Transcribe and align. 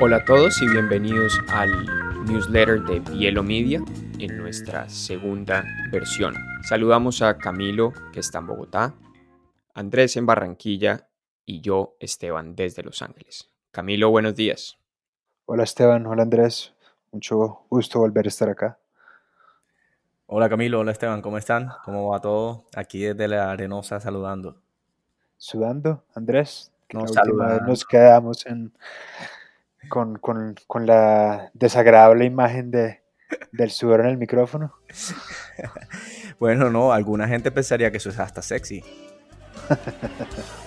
Hola 0.00 0.16
a 0.16 0.24
todos 0.24 0.60
y 0.62 0.68
bienvenidos 0.68 1.38
al 1.48 1.70
newsletter 2.24 2.82
de 2.84 3.00
Bielo 3.00 3.42
Media 3.42 3.82
en 4.18 4.38
nuestra 4.38 4.88
segunda 4.88 5.64
versión. 5.92 6.53
Saludamos 6.64 7.20
a 7.20 7.36
Camilo, 7.36 7.92
que 8.10 8.20
está 8.20 8.38
en 8.38 8.46
Bogotá, 8.46 8.94
Andrés 9.74 10.16
en 10.16 10.24
Barranquilla 10.24 11.08
y 11.44 11.60
yo, 11.60 11.94
Esteban, 12.00 12.56
desde 12.56 12.82
Los 12.82 13.02
Ángeles. 13.02 13.50
Camilo, 13.70 14.08
buenos 14.08 14.34
días. 14.34 14.78
Hola 15.44 15.64
Esteban, 15.64 16.06
hola 16.06 16.22
Andrés, 16.22 16.72
mucho 17.12 17.66
gusto 17.68 17.98
volver 17.98 18.24
a 18.24 18.28
estar 18.28 18.48
acá. 18.48 18.78
Hola 20.24 20.48
Camilo, 20.48 20.80
hola 20.80 20.92
Esteban, 20.92 21.20
¿cómo 21.20 21.36
están? 21.36 21.68
¿Cómo 21.84 22.08
va 22.08 22.20
todo? 22.20 22.64
Aquí 22.74 23.00
desde 23.00 23.28
la 23.28 23.50
Arenosa 23.50 24.00
saludando. 24.00 24.62
¿Sudando, 25.36 26.04
Andrés? 26.14 26.72
nos, 26.94 27.12
nos 27.66 27.84
quedamos 27.84 28.46
en, 28.46 28.72
con, 29.90 30.16
con, 30.16 30.54
con 30.66 30.86
la 30.86 31.50
desagradable 31.52 32.24
imagen 32.24 32.70
de, 32.70 33.03
del 33.52 33.70
sudor 33.70 34.00
en 34.00 34.06
el 34.06 34.16
micrófono. 34.16 34.74
bueno, 36.38 36.70
no, 36.70 36.92
alguna 36.92 37.28
gente 37.28 37.50
pensaría 37.50 37.90
que 37.90 37.98
eso 37.98 38.10
es 38.10 38.18
hasta 38.18 38.42
sexy. 38.42 38.84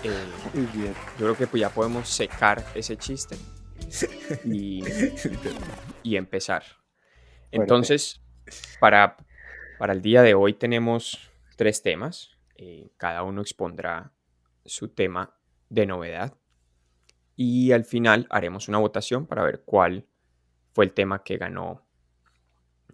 Eh, 0.03 0.25
yo 0.53 0.93
creo 1.17 1.37
que 1.37 1.47
pues 1.47 1.61
ya 1.61 1.69
podemos 1.69 2.07
secar 2.09 2.63
ese 2.73 2.97
chiste 2.97 3.35
y, 4.45 4.83
y 6.03 6.15
empezar. 6.15 6.63
Entonces, 7.51 8.21
para, 8.79 9.17
para 9.77 9.93
el 9.93 10.01
día 10.01 10.21
de 10.21 10.33
hoy 10.33 10.53
tenemos 10.53 11.31
tres 11.55 11.81
temas. 11.81 12.37
Eh, 12.55 12.89
cada 12.97 13.23
uno 13.23 13.41
expondrá 13.41 14.11
su 14.65 14.89
tema 14.89 15.37
de 15.69 15.85
novedad 15.85 16.33
y 17.35 17.71
al 17.71 17.85
final 17.85 18.25
haremos 18.29 18.67
una 18.67 18.79
votación 18.79 19.27
para 19.27 19.43
ver 19.43 19.61
cuál 19.63 20.07
fue 20.73 20.85
el 20.85 20.93
tema 20.93 21.23
que 21.23 21.37
ganó 21.37 21.86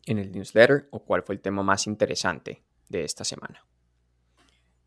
en 0.05 0.19
el 0.19 0.31
newsletter 0.31 0.87
o 0.91 1.03
cuál 1.03 1.23
fue 1.23 1.35
el 1.35 1.41
tema 1.41 1.63
más 1.63 1.87
interesante 1.87 2.63
de 2.89 3.03
esta 3.03 3.23
semana. 3.23 3.65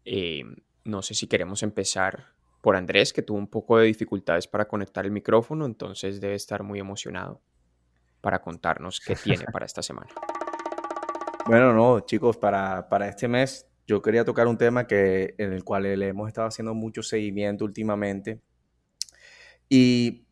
Eh, 0.05 0.45
no 0.85 1.03
sé 1.03 1.15
si 1.15 1.27
queremos 1.27 1.63
empezar 1.63 2.35
por 2.61 2.77
Andrés, 2.77 3.13
que 3.13 3.23
tuvo 3.23 3.39
un 3.39 3.49
poco 3.49 3.79
de 3.79 3.87
dificultades 3.87 4.47
para 4.47 4.67
conectar 4.67 5.05
el 5.05 5.13
micrófono, 5.13 5.67
entonces 5.67 6.21
debe 6.21 6.35
estar 6.35 6.63
muy 6.63 6.79
emocionado 6.79 7.41
para 8.21 8.41
contarnos 8.41 9.01
qué 9.01 9.15
tiene 9.15 9.45
para 9.53 9.67
esta 9.67 9.83
semana. 9.83 10.13
Bueno, 11.47 11.73
no, 11.73 12.01
chicos, 12.01 12.37
para, 12.37 12.89
para 12.89 13.09
este 13.09 13.29
mes 13.29 13.67
yo 13.87 14.03
quería 14.03 14.25
tocar 14.25 14.49
un 14.49 14.59
tema 14.59 14.87
que, 14.87 15.35
en 15.39 15.53
el 15.53 15.63
cual 15.63 15.85
le 15.85 16.09
hemos 16.09 16.27
estado 16.27 16.49
haciendo 16.49 16.75
mucho 16.75 17.03
seguimiento 17.03 17.65
últimamente 17.65 18.41
y 19.69 20.27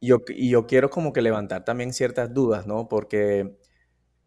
yo, 0.00 0.18
yo 0.36 0.66
quiero 0.66 0.90
como 0.90 1.12
que 1.12 1.22
levantar 1.22 1.64
también 1.64 1.92
ciertas 1.92 2.32
dudas, 2.32 2.66
¿no? 2.66 2.88
Porque 2.88 3.58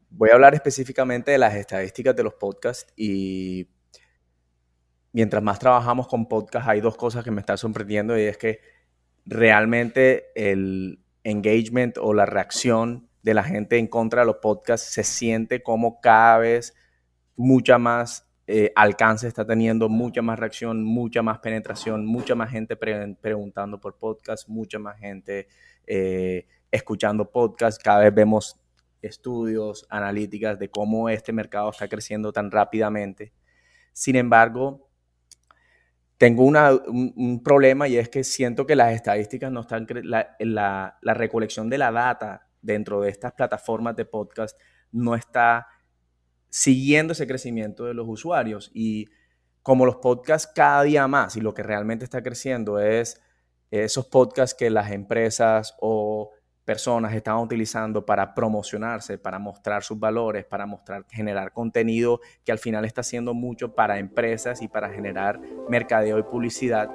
voy 0.10 0.30
a 0.30 0.34
hablar 0.34 0.54
específicamente 0.54 1.32
de 1.32 1.38
las 1.38 1.56
estadísticas 1.56 2.16
de 2.16 2.24
los 2.24 2.34
podcasts 2.34 2.92
y 2.96 3.68
mientras 5.12 5.42
más 5.44 5.60
trabajamos 5.60 6.08
con 6.08 6.28
podcasts 6.28 6.70
hay 6.70 6.82
dos 6.82 6.98
cosas 6.98 7.24
que 7.24 7.32
me 7.32 7.42
están 7.42 7.58
sorprendiendo 7.58 8.18
y 8.18 8.24
es 8.24 8.38
que 8.38 8.60
realmente 9.26 10.28
el 10.36 11.00
engagement 11.24 11.98
o 11.98 12.14
la 12.14 12.26
reacción 12.26 13.10
de 13.22 13.34
la 13.34 13.44
gente 13.44 13.78
en 13.78 13.88
contra 13.88 14.22
de 14.22 14.28
los 14.28 14.38
podcasts 14.38 14.92
se 14.92 15.04
siente 15.04 15.62
como 15.62 16.00
cada 16.02 16.40
vez 16.40 16.74
mucha 17.36 17.78
más 17.78 18.30
eh, 18.52 18.72
alcance 18.76 19.28
está 19.28 19.46
teniendo, 19.46 19.90
mucha 19.90 20.24
más 20.24 20.40
reacción, 20.40 20.84
mucha 20.84 21.22
más 21.22 21.38
penetración, 21.38 22.04
mucha 22.04 22.34
más 22.34 22.50
gente 22.50 22.76
preguntando 22.76 23.80
por 23.80 24.00
podcast, 24.00 24.50
mucha 24.50 24.80
más 24.80 24.98
gente 24.98 25.48
eh, 25.86 26.48
escuchando 26.72 27.30
podcast. 27.30 27.80
Cada 27.80 28.00
vez 28.00 28.14
vemos 28.16 28.60
estudios, 29.02 29.86
analíticas 29.90 30.60
de 30.60 30.70
cómo 30.70 31.10
este 31.10 31.32
mercado 31.34 31.70
está 31.70 31.88
creciendo 31.88 32.32
tan 32.32 32.52
rápidamente. 32.52 33.34
Sin 33.94 34.16
embargo, 34.16 34.90
tengo 36.18 36.44
un, 36.44 37.42
problema 37.44 37.88
y 37.88 37.98
es 37.98 38.10
que 38.10 38.24
siento 38.24 38.66
que 38.66 38.76
las 38.76 38.94
estadísticas 38.94 39.52
no 39.52 39.62
están, 39.62 39.88
la, 40.04 40.98
la 41.02 41.14
recolección 41.14 41.70
de 41.70 41.78
la 41.78 41.92
data 41.92 42.50
dentro 42.62 43.02
de 43.02 43.10
estas 43.10 43.34
plataformas 43.34 43.96
de 43.96 44.06
podcast 44.06 44.60
no 44.92 45.16
está 45.16 45.68
siguiendo 46.50 47.14
ese 47.14 47.28
crecimiento 47.28 47.86
de 47.86 47.94
los 47.94 48.08
usuarios. 48.08 48.72
Y 48.74 49.08
como 49.62 49.86
los 49.86 49.98
podcasts 49.98 50.52
cada 50.54 50.84
día 50.84 51.08
más 51.08 51.36
y 51.36 51.42
lo 51.42 51.54
que 51.54 51.64
realmente 51.64 52.04
está 52.04 52.24
creciendo 52.24 52.80
es 52.80 53.22
esos 53.72 54.08
podcasts 54.08 54.56
que 54.58 54.70
las 54.70 54.92
empresas 54.92 55.76
o 55.80 56.32
personas 56.70 57.16
están 57.16 57.38
utilizando 57.38 58.06
para 58.06 58.36
promocionarse, 58.36 59.18
para 59.18 59.40
mostrar 59.40 59.82
sus 59.82 60.00
valores, 60.00 60.46
para 60.46 60.68
mostrar, 60.68 61.04
generar 61.10 61.52
contenido 61.52 62.22
que 62.46 62.52
al 62.52 62.60
final 62.60 62.86
está 62.86 63.02
haciendo 63.02 63.34
mucho 63.34 63.74
para 63.74 63.98
empresas 63.98 64.62
y 64.62 64.68
para 64.68 64.88
generar 64.92 65.40
mercadeo 65.68 66.20
y 66.20 66.22
publicidad. 66.22 66.88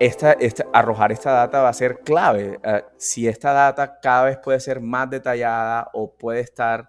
Esta, 0.00 0.34
arrojar 0.72 1.12
esta 1.12 1.30
data 1.30 1.60
va 1.60 1.68
a 1.68 1.74
ser 1.74 1.98
clave. 1.98 2.58
Eh, 2.62 2.84
si 2.96 3.28
esta 3.28 3.52
data 3.52 4.00
cada 4.00 4.24
vez 4.24 4.38
puede 4.38 4.60
ser 4.60 4.80
más 4.80 5.10
detallada 5.10 5.90
o 5.92 6.16
puede 6.16 6.40
estar 6.40 6.88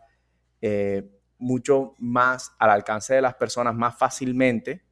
eh, 0.61 1.11
mucho 1.37 1.93
más 1.97 2.53
al 2.57 2.69
alcance 2.69 3.15
de 3.15 3.21
las 3.21 3.35
personas 3.35 3.75
más 3.75 3.97
fácilmente 3.97 4.85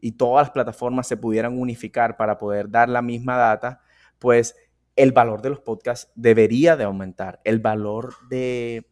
y 0.00 0.12
todas 0.12 0.46
las 0.46 0.52
plataformas 0.52 1.06
se 1.06 1.18
pudieran 1.18 1.60
unificar 1.60 2.16
para 2.16 2.38
poder 2.38 2.70
dar 2.70 2.88
la 2.88 3.02
misma 3.02 3.36
data, 3.36 3.82
pues 4.18 4.54
el 4.96 5.12
valor 5.12 5.42
de 5.42 5.50
los 5.50 5.60
podcasts 5.60 6.12
debería 6.14 6.76
de 6.76 6.84
aumentar. 6.84 7.40
El 7.44 7.60
valor 7.60 8.14
de, 8.28 8.86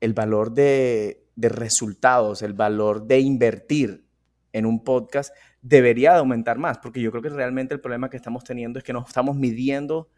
el 0.00 0.12
valor 0.12 0.52
de, 0.52 1.26
resultados, 1.36 2.42
el 2.42 2.52
valor 2.52 3.06
de 3.06 3.20
invertir 3.20 4.06
en 4.52 4.66
un 4.66 4.84
podcast 4.84 5.34
debería 5.60 6.12
de 6.12 6.18
aumentar 6.18 6.58
más, 6.58 6.78
porque 6.78 7.00
yo 7.00 7.10
creo 7.10 7.22
que 7.22 7.28
realmente 7.28 7.74
el 7.74 7.80
problema 7.80 8.08
que 8.08 8.16
estamos 8.16 8.44
teniendo 8.44 8.78
es 8.78 8.84
que 8.84 8.92
no 8.92 9.04
estamos 9.06 9.34
midiendo 9.36 10.10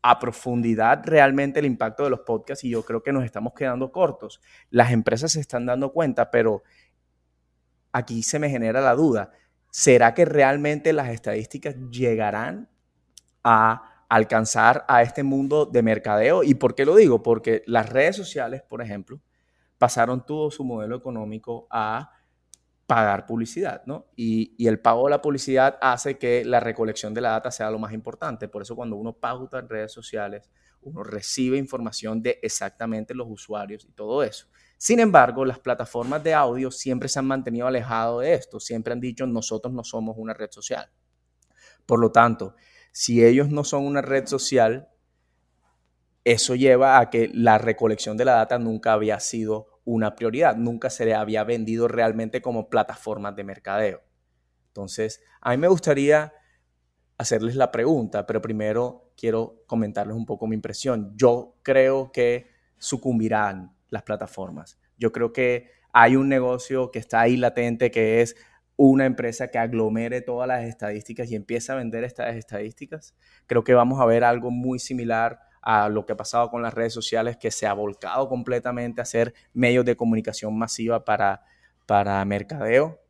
a 0.00 0.18
profundidad 0.18 1.02
realmente 1.04 1.58
el 1.58 1.66
impacto 1.66 2.04
de 2.04 2.10
los 2.10 2.20
podcasts 2.20 2.64
y 2.64 2.70
yo 2.70 2.84
creo 2.84 3.02
que 3.02 3.12
nos 3.12 3.24
estamos 3.24 3.52
quedando 3.52 3.92
cortos. 3.92 4.40
Las 4.70 4.92
empresas 4.92 5.32
se 5.32 5.40
están 5.40 5.66
dando 5.66 5.92
cuenta, 5.92 6.30
pero 6.30 6.62
aquí 7.92 8.22
se 8.22 8.38
me 8.38 8.48
genera 8.48 8.80
la 8.80 8.94
duda. 8.94 9.32
¿Será 9.70 10.14
que 10.14 10.24
realmente 10.24 10.94
las 10.94 11.08
estadísticas 11.08 11.76
llegarán 11.90 12.70
a 13.50 14.04
alcanzar 14.10 14.84
a 14.88 15.02
este 15.02 15.22
mundo 15.22 15.64
de 15.64 15.82
mercadeo? 15.82 16.42
¿Y 16.42 16.54
por 16.54 16.74
qué 16.74 16.84
lo 16.84 16.94
digo? 16.94 17.22
Porque 17.22 17.62
las 17.66 17.88
redes 17.88 18.14
sociales, 18.16 18.62
por 18.62 18.82
ejemplo, 18.82 19.22
pasaron 19.78 20.26
todo 20.26 20.50
su 20.50 20.64
modelo 20.64 20.96
económico 20.96 21.66
a 21.70 22.10
pagar 22.86 23.24
publicidad, 23.26 23.82
¿no? 23.86 24.06
Y, 24.16 24.66
el 24.66 24.80
pago 24.80 25.04
de 25.04 25.10
la 25.10 25.22
publicidad 25.22 25.78
hace 25.80 26.18
que 26.18 26.44
la 26.44 26.60
recolección 26.60 27.14
de 27.14 27.20
la 27.22 27.30
data 27.30 27.50
sea 27.50 27.70
lo 27.70 27.78
más 27.78 27.92
importante. 27.92 28.48
Por 28.48 28.62
eso 28.62 28.76
cuando 28.76 28.96
uno 28.96 29.14
pauta 29.14 29.58
en 29.58 29.68
redes 29.68 29.92
sociales, 29.92 30.50
uno 30.82 31.02
recibe 31.02 31.56
información 31.56 32.22
de 32.22 32.38
exactamente 32.42 33.14
los 33.14 33.28
usuarios 33.30 33.84
y 33.84 33.92
todo 33.92 34.22
eso. 34.22 34.46
Sin 34.76 35.00
embargo, 35.00 35.44
las 35.44 35.58
plataformas 35.58 36.22
de 36.22 36.34
audio 36.34 36.70
siempre 36.70 37.08
se 37.08 37.18
han 37.18 37.26
mantenido 37.26 37.66
alejados 37.66 38.22
de 38.22 38.34
esto, 38.34 38.60
siempre 38.60 38.92
han 38.92 39.00
dicho 39.00 39.26
nosotros 39.26 39.72
no 39.72 39.84
somos 39.84 40.16
una 40.18 40.34
red 40.34 40.50
social. 40.50 40.90
Por 41.84 42.00
lo 42.00 42.12
tanto, 42.12 42.54
si 42.98 43.24
ellos 43.24 43.48
no 43.48 43.62
son 43.62 43.86
una 43.86 44.02
red 44.02 44.26
social, 44.26 44.88
eso 46.24 46.56
lleva 46.56 46.98
a 46.98 47.10
que 47.10 47.30
la 47.32 47.56
recolección 47.56 48.16
de 48.16 48.24
la 48.24 48.32
data 48.32 48.58
nunca 48.58 48.92
había 48.92 49.20
sido 49.20 49.80
una 49.84 50.16
prioridad, 50.16 50.56
nunca 50.56 50.90
se 50.90 51.04
le 51.04 51.14
había 51.14 51.44
vendido 51.44 51.86
realmente 51.86 52.42
como 52.42 52.68
plataformas 52.68 53.36
de 53.36 53.44
mercadeo. 53.44 54.02
Entonces, 54.66 55.22
a 55.40 55.52
mí 55.52 55.58
me 55.58 55.68
gustaría 55.68 56.32
hacerles 57.18 57.54
la 57.54 57.70
pregunta, 57.70 58.26
pero 58.26 58.42
primero 58.42 59.12
quiero 59.16 59.62
comentarles 59.68 60.16
un 60.16 60.26
poco 60.26 60.48
mi 60.48 60.56
impresión. 60.56 61.12
Yo 61.14 61.54
creo 61.62 62.10
que 62.10 62.48
sucumbirán 62.78 63.76
las 63.90 64.02
plataformas. 64.02 64.76
Yo 64.96 65.12
creo 65.12 65.32
que 65.32 65.70
hay 65.92 66.16
un 66.16 66.28
negocio 66.28 66.90
que 66.90 66.98
está 66.98 67.20
ahí 67.20 67.36
latente, 67.36 67.92
que 67.92 68.22
es 68.22 68.34
una 68.80 69.06
empresa 69.06 69.48
que 69.48 69.58
aglomere 69.58 70.20
todas 70.20 70.46
las 70.46 70.64
estadísticas 70.64 71.28
y 71.30 71.34
empieza 71.34 71.72
a 71.72 71.76
vender 71.76 72.04
estas 72.04 72.36
estadísticas. 72.36 73.12
Creo 73.46 73.64
que 73.64 73.74
vamos 73.74 74.00
a 74.00 74.06
ver 74.06 74.22
algo 74.22 74.52
muy 74.52 74.78
similar 74.78 75.40
a 75.60 75.88
lo 75.88 76.06
que 76.06 76.12
ha 76.12 76.16
pasado 76.16 76.48
con 76.48 76.62
las 76.62 76.72
redes 76.72 76.92
sociales, 76.92 77.36
que 77.36 77.50
se 77.50 77.66
ha 77.66 77.72
volcado 77.72 78.28
completamente 78.28 79.00
a 79.00 79.04
ser 79.04 79.34
medios 79.52 79.84
de 79.84 79.96
comunicación 79.96 80.56
masiva 80.56 81.04
para, 81.04 81.42
para 81.86 82.24
mercadeo. 82.24 83.00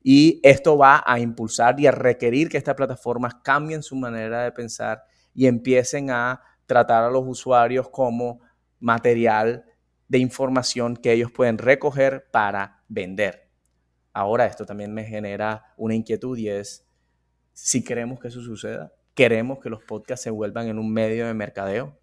Y 0.00 0.38
esto 0.44 0.78
va 0.78 1.02
a 1.04 1.18
impulsar 1.18 1.80
y 1.80 1.88
a 1.88 1.90
requerir 1.90 2.48
que 2.48 2.58
estas 2.58 2.76
plataformas 2.76 3.34
cambien 3.42 3.82
su 3.82 3.96
manera 3.96 4.44
de 4.44 4.52
pensar 4.52 5.02
y 5.34 5.48
empiecen 5.48 6.10
a 6.10 6.40
tratar 6.66 7.02
a 7.02 7.10
los 7.10 7.24
usuarios 7.26 7.88
como 7.88 8.42
material 8.78 9.64
de 10.06 10.18
información 10.18 10.96
que 10.96 11.10
ellos 11.10 11.32
pueden 11.32 11.58
recoger 11.58 12.28
para 12.30 12.84
vender. 12.86 13.45
Ahora 14.16 14.46
esto 14.46 14.64
también 14.64 14.94
me 14.94 15.04
genera 15.04 15.74
una 15.76 15.94
inquietud 15.94 16.38
y 16.38 16.48
es 16.48 16.88
si 17.52 17.84
queremos 17.84 18.18
que 18.18 18.28
eso 18.28 18.40
suceda, 18.40 18.90
queremos 19.12 19.58
que 19.58 19.68
los 19.68 19.82
podcasts 19.82 20.24
se 20.24 20.30
vuelvan 20.30 20.68
en 20.68 20.78
un 20.78 20.90
medio 20.90 21.26
de 21.26 21.34
mercadeo. 21.34 21.98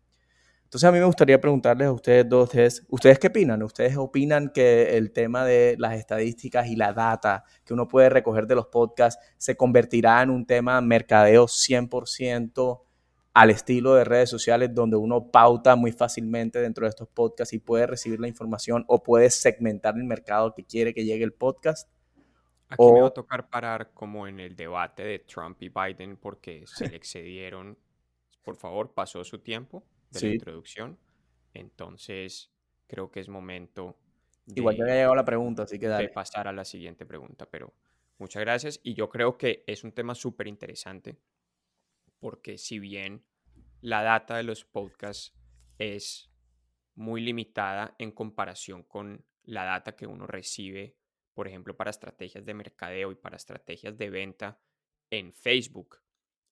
Entonces 0.63 0.88
a 0.88 0.92
mí 0.92 1.00
me 1.00 1.06
gustaría 1.06 1.42
preguntarles 1.42 1.88
a 1.88 1.92
ustedes 1.92 2.30
dos, 2.30 2.51
¿ustedes 2.89 3.18
qué 3.18 3.30
opinan? 3.30 3.63
¿Ustedes 3.63 3.98
opinan 3.98 4.51
que 4.54 4.95
el 4.95 5.12
tema 5.12 5.44
de 5.44 5.75
las 5.80 5.95
estadísticas 5.95 6.68
y 6.68 6.75
la 6.75 6.94
data 6.94 7.45
que 7.65 7.74
uno 7.74 7.88
puede 7.88 8.10
recoger 8.10 8.45
de 8.45 8.54
los 8.54 8.68
podcasts 8.68 9.19
se 9.39 9.57
convertirá 9.57 10.21
en 10.21 10.30
un 10.30 10.45
tema 10.45 10.80
mercadeo 10.81 11.48
100% 11.48 12.81
al 13.33 13.50
estilo 13.50 13.95
de 13.95 14.04
redes 14.04 14.30
sociales 14.30 14.69
donde 14.71 14.98
uno 14.98 15.31
pauta 15.31 15.75
muy 15.75 15.92
fácilmente 15.92 16.59
dentro 16.59 16.86
de 16.86 16.89
estos 16.89 17.07
podcasts 17.07 17.56
y 17.56 17.57
puede 17.57 17.88
recibir 17.88 18.19
la 18.19 18.27
información 18.27 18.86
o 18.88 19.01
puede 19.01 19.31
segmentar 19.31 19.95
el 19.95 20.04
mercado 20.04 20.54
que 20.54 20.63
quiere 20.63 20.94
que 20.94 21.06
llegue 21.06 21.24
el 21.24 21.33
podcast? 21.33 21.89
Aquí 22.73 22.91
me 22.91 23.01
va 23.01 23.07
a 23.07 23.13
tocar 23.13 23.49
parar 23.49 23.91
como 23.93 24.27
en 24.27 24.39
el 24.39 24.55
debate 24.55 25.03
de 25.03 25.19
Trump 25.19 25.61
y 25.61 25.69
Biden 25.69 26.17
porque 26.17 26.65
se 26.67 26.89
le 26.89 26.95
excedieron. 26.95 27.77
Por 28.43 28.55
favor, 28.55 28.93
pasó 28.93 29.23
su 29.23 29.39
tiempo 29.39 29.83
de 30.11 30.21
la 30.21 30.33
introducción. 30.33 30.97
Entonces, 31.53 32.51
creo 32.87 33.11
que 33.11 33.19
es 33.19 33.29
momento. 33.29 33.97
De, 34.45 34.59
Igual 34.59 34.75
ya 34.75 34.83
había 34.83 34.95
llegado 34.95 35.15
la 35.15 35.25
pregunta, 35.25 35.63
así 35.63 35.79
que 35.79 35.87
dale. 35.87 36.07
De 36.07 36.13
pasar 36.13 36.47
a 36.47 36.51
la 36.51 36.65
siguiente 36.65 37.05
pregunta, 37.05 37.45
pero 37.49 37.73
muchas 38.17 38.41
gracias. 38.41 38.79
Y 38.83 38.93
yo 38.93 39.09
creo 39.09 39.37
que 39.37 39.63
es 39.67 39.83
un 39.83 39.91
tema 39.91 40.15
súper 40.15 40.47
interesante 40.47 41.17
porque 42.23 42.57
si 42.57 42.79
bien 42.79 43.25
la 43.81 44.01
data 44.01 44.37
de 44.37 44.43
los 44.43 44.63
podcasts 44.63 45.35
es 45.77 46.31
muy 46.95 47.19
limitada 47.19 47.95
en 47.99 48.13
comparación 48.13 48.83
con 48.83 49.25
la 49.43 49.65
data 49.65 49.97
que 49.97 50.07
uno 50.07 50.25
recibe 50.25 50.95
por 51.33 51.47
ejemplo, 51.47 51.75
para 51.75 51.91
estrategias 51.91 52.45
de 52.45 52.53
mercadeo 52.53 53.12
y 53.12 53.15
para 53.15 53.38
estrategias 53.38 53.97
de 53.97 54.09
venta 54.09 54.59
en 55.09 55.33
Facebook, 55.33 56.01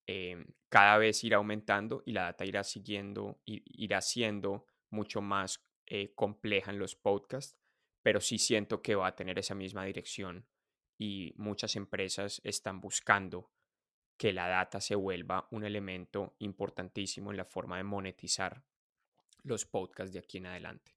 em, 0.08 0.46
cada 0.70 0.98
vez 0.98 1.24
irá 1.24 1.38
aumentando 1.38 2.04
y 2.06 2.12
la 2.12 2.24
data 2.24 2.46
irá 2.46 2.64
siguiendo, 2.64 3.42
irá 3.46 4.02
siendo 4.02 4.66
mucho 4.90 5.22
más 5.22 5.64
eh, 5.88 6.14
compleja 6.16 6.72
en 6.72 6.80
los 6.80 6.96
podcasts, 6.96 7.58
pero 8.02 8.22
sí 8.22 8.38
siento 8.38 8.82
que 8.82 8.96
va 8.96 9.08
a 9.08 9.16
tener 9.16 9.38
esa 9.40 9.56
misma 9.56 9.86
dirección 9.86 10.48
y 10.98 11.34
muchas 11.38 11.76
empresas 11.76 12.42
están 12.44 12.80
buscando 12.80 13.52
que 14.18 14.34
la 14.34 14.48
data 14.48 14.80
se 14.80 14.96
vuelva 14.96 15.48
un 15.50 15.64
elemento 15.64 16.36
importantísimo 16.40 17.32
en 17.32 17.38
la 17.38 17.46
forma 17.46 17.78
de 17.78 17.84
monetizar 17.84 18.64
los 19.44 19.66
podcasts 19.66 20.14
de 20.14 20.20
aquí 20.20 20.38
en 20.38 20.46
adelante. 20.46 20.96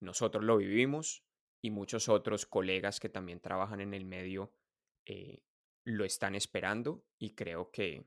Nosotros 0.00 0.42
lo 0.42 0.56
vivimos, 0.56 1.25
y 1.66 1.70
muchos 1.70 2.08
otros 2.08 2.46
colegas 2.46 3.00
que 3.00 3.08
también 3.08 3.40
trabajan 3.40 3.80
en 3.80 3.92
el 3.92 4.04
medio 4.04 4.52
eh, 5.04 5.42
lo 5.82 6.04
están 6.04 6.36
esperando 6.36 7.04
y 7.18 7.34
creo 7.34 7.72
que 7.72 8.06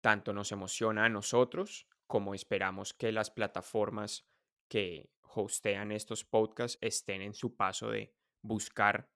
tanto 0.00 0.32
nos 0.32 0.52
emociona 0.52 1.04
a 1.04 1.08
nosotros 1.08 1.88
como 2.06 2.32
esperamos 2.32 2.94
que 2.94 3.10
las 3.10 3.32
plataformas 3.32 4.24
que 4.68 5.10
hostean 5.22 5.90
estos 5.90 6.24
podcasts 6.24 6.78
estén 6.80 7.22
en 7.22 7.34
su 7.34 7.56
paso 7.56 7.90
de 7.90 8.14
buscar 8.40 9.10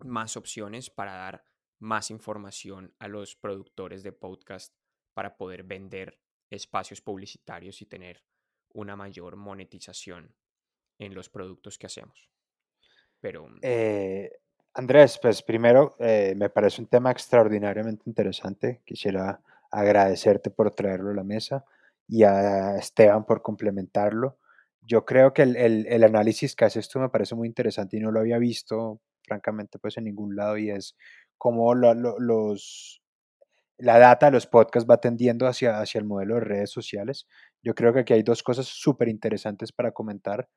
más 0.00 0.36
opciones 0.36 0.90
para 0.90 1.14
dar 1.14 1.44
más 1.78 2.10
información 2.10 2.92
a 2.98 3.06
los 3.06 3.36
productores 3.36 4.02
de 4.02 4.10
podcast 4.10 4.74
para 5.14 5.36
poder 5.36 5.62
vender 5.62 6.18
espacios 6.50 7.00
publicitarios 7.00 7.82
y 7.82 7.86
tener 7.86 8.24
una 8.70 8.96
mayor 8.96 9.36
monetización 9.36 10.34
en 10.98 11.14
los 11.14 11.28
productos 11.28 11.78
que 11.78 11.86
hacemos. 11.86 12.30
Pero... 13.20 13.48
Mm, 13.48 13.58
eh, 13.62 14.30
Andrés, 14.74 15.18
pues 15.20 15.42
primero 15.42 15.96
eh, 15.98 16.34
me 16.36 16.48
parece 16.48 16.80
un 16.80 16.86
tema 16.86 17.10
extraordinariamente 17.10 18.04
interesante. 18.06 18.82
Quisiera 18.84 19.40
agradecerte 19.70 20.50
por 20.50 20.70
traerlo 20.74 21.10
a 21.10 21.14
la 21.14 21.24
mesa 21.24 21.64
y 22.06 22.22
a 22.22 22.76
Esteban 22.76 23.24
por 23.24 23.42
complementarlo. 23.42 24.38
Yo 24.82 25.04
creo 25.04 25.32
que 25.32 25.42
el, 25.42 26.04
análisis 26.04 26.54
que 26.56 26.64
haces 26.64 26.88
tú 26.88 26.98
me 26.98 27.08
parece 27.08 27.34
muy 27.34 27.46
interesante 27.48 27.96
y 27.96 28.00
no 28.00 28.10
lo 28.10 28.20
había 28.20 28.38
visto, 28.38 29.00
francamente, 29.22 29.78
pues 29.78 29.96
en 29.96 30.04
ningún 30.04 30.34
lado 30.34 30.56
y 30.56 30.70
es 30.70 30.96
cómo 31.36 31.74
los, 31.74 33.02
la 33.78 33.98
data 33.98 34.26
de 34.26 34.32
los 34.32 34.46
podcasts 34.46 34.88
va 34.90 35.00
tendiendo 35.00 35.46
hacia, 35.46 35.80
hacia 35.80 35.98
el 35.98 36.04
modelo 36.04 36.36
de 36.36 36.40
redes 36.40 36.70
sociales. 36.70 37.26
Yo 37.62 37.74
creo 37.74 37.92
que 37.92 38.00
aquí 38.00 38.12
hay 38.12 38.22
dos 38.22 38.42
cosas 38.42 38.66
súper 38.66 39.08
interesantes 39.08 39.72
para 39.72 39.92
comentar. 39.92 40.48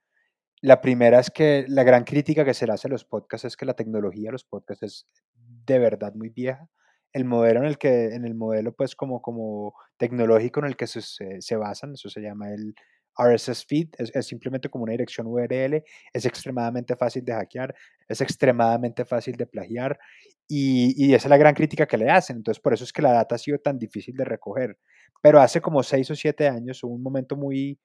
La 0.64 0.80
primera 0.80 1.20
es 1.20 1.30
que 1.30 1.66
la 1.68 1.84
gran 1.84 2.06
crítica 2.06 2.46
que 2.46 2.54
se 2.54 2.66
le 2.66 2.72
hace 2.72 2.88
a 2.88 2.92
los 2.92 3.04
podcasts 3.04 3.44
es 3.44 3.58
que 3.58 3.66
la 3.66 3.74
tecnología 3.74 4.30
de 4.30 4.32
los 4.32 4.46
podcasts 4.46 4.84
es 4.84 5.08
de 5.36 5.78
verdad 5.78 6.14
muy 6.16 6.30
vieja. 6.30 6.70
El 7.12 7.26
modelo 7.26 7.60
en 7.60 7.66
el 7.66 7.78
que, 7.78 8.16
en 8.16 8.24
el 8.24 8.34
modelo 8.34 8.74
pues 8.74 8.96
como, 8.96 9.22
como 9.22 9.74
tecnológico 9.98 10.62
en 10.62 10.68
el 10.68 10.78
que 10.78 10.88
se, 10.88 11.02
se, 11.02 11.56
basan, 11.58 11.96
eso 11.96 12.10
se 12.10 12.22
llama 12.22 12.54
el 12.54 12.76
RSS 13.20 13.66
feed, 13.66 13.90
es, 13.98 14.26
simplemente 14.26 14.70
como 14.70 14.86
una 14.86 14.94
dirección 14.94 15.28
URL, 15.28 15.84
es 16.14 16.26
extremadamente 16.26 16.96
fácil 16.96 17.26
de 17.26 17.34
hackear, 17.34 17.76
es 18.08 18.22
extremadamente 18.22 19.04
fácil 19.04 19.36
de 19.36 19.46
plagiar 19.46 20.00
y, 20.48 20.94
y, 20.96 21.14
esa 21.14 21.28
es 21.28 21.30
la 21.30 21.38
gran 21.38 21.56
crítica 21.56 21.86
que 21.86 21.98
le 21.98 22.10
hacen. 22.10 22.38
Entonces 22.38 22.62
por 22.62 22.74
eso 22.74 22.86
es 22.86 22.94
que 22.94 23.02
la 23.02 23.12
data 23.12 23.36
ha 23.36 23.38
sido 23.38 23.58
tan 23.58 23.78
difícil 23.78 24.16
de 24.16 24.24
recoger. 24.24 24.78
Pero 25.22 25.42
hace 25.42 25.60
como 25.60 25.84
seis 25.84 26.10
o 26.10 26.16
siete 26.16 26.48
años 26.48 26.82
hubo 26.86 26.94
un 26.94 27.04
momento 27.04 27.36
muy, 27.36 27.78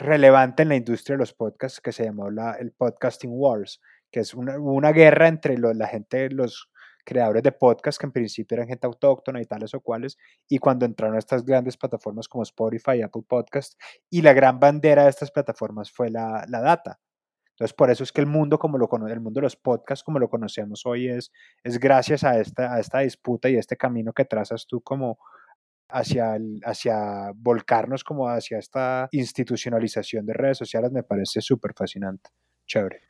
relevante 0.00 0.62
en 0.62 0.70
la 0.70 0.76
industria 0.76 1.14
de 1.14 1.20
los 1.20 1.32
podcasts 1.32 1.80
que 1.80 1.92
se 1.92 2.04
llamó 2.04 2.30
la, 2.30 2.54
el 2.54 2.72
Podcasting 2.72 3.30
Wars, 3.32 3.80
que 4.10 4.20
es 4.20 4.34
una, 4.34 4.92
guerra 4.92 5.28
entre 5.28 5.56
la 5.58 5.86
gente, 5.86 6.30
los 6.30 6.70
creadores 7.04 7.42
de 7.42 7.52
podcasts, 7.52 7.98
que 7.98 8.06
en 8.06 8.12
principio 8.12 8.56
eran 8.56 8.68
gente 8.68 8.86
autóctona 8.86 9.40
y 9.40 9.46
tales 9.46 9.74
o 9.74 9.80
cuales, 9.80 10.18
y 10.48 10.58
cuando 10.58 10.84
entraron 10.86 11.16
estas 11.16 11.44
grandes 11.44 11.76
plataformas 11.76 12.28
como 12.28 12.42
Spotify 12.42 12.96
y 12.96 13.02
Apple 13.02 13.22
Podcasts, 13.26 13.76
y 14.08 14.22
la 14.22 14.32
gran 14.32 14.58
bandera 14.58 15.04
de 15.04 15.10
estas 15.10 15.30
plataformas 15.30 15.90
fue 15.90 16.10
la, 16.10 16.44
la 16.48 16.60
data. 16.60 16.98
Entonces, 17.60 17.74
por 17.74 17.90
eso 17.90 18.04
es 18.04 18.10
que 18.10 18.22
el 18.22 18.26
mundo, 18.26 18.58
como 18.58 18.78
lo 18.78 18.88
el 19.06 19.20
mundo 19.20 19.38
de 19.38 19.42
los 19.42 19.56
podcasts, 19.56 20.02
como 20.02 20.18
lo 20.18 20.30
conocemos 20.30 20.86
hoy, 20.86 21.08
es, 21.08 21.30
es 21.62 21.78
gracias 21.78 22.24
a 22.24 22.40
esta, 22.40 22.72
a 22.72 22.80
esta 22.80 23.00
disputa 23.00 23.50
y 23.50 23.56
este 23.56 23.76
camino 23.76 24.14
que 24.14 24.24
trazas 24.24 24.66
tú 24.66 24.80
como, 24.80 25.18
hacia, 25.92 26.36
hacia 26.64 27.32
volcarnos 27.34 28.04
como 28.04 28.28
hacia 28.28 28.58
esta 28.58 29.08
institucionalización 29.12 30.26
de 30.26 30.34
redes 30.34 30.58
sociales 30.58 30.92
me 30.92 31.02
parece 31.02 31.40
súper 31.40 31.72
fascinante. 31.74 32.30
Chévere. 32.66 33.02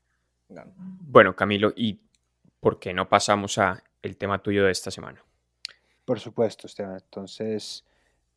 Bueno, 1.01 1.35
Camilo, 1.37 1.73
¿y 1.77 2.01
por 2.59 2.79
qué 2.79 2.93
no 2.93 3.09
pasamos 3.09 3.59
a 3.59 3.83
el 4.03 4.17
tema 4.17 4.43
tuyo 4.43 4.65
de 4.65 4.73
esta 4.73 4.91
semana? 4.91 5.25
Por 6.05 6.19
supuesto, 6.19 6.67
Esteban. 6.67 6.97
Entonces, 6.97 7.85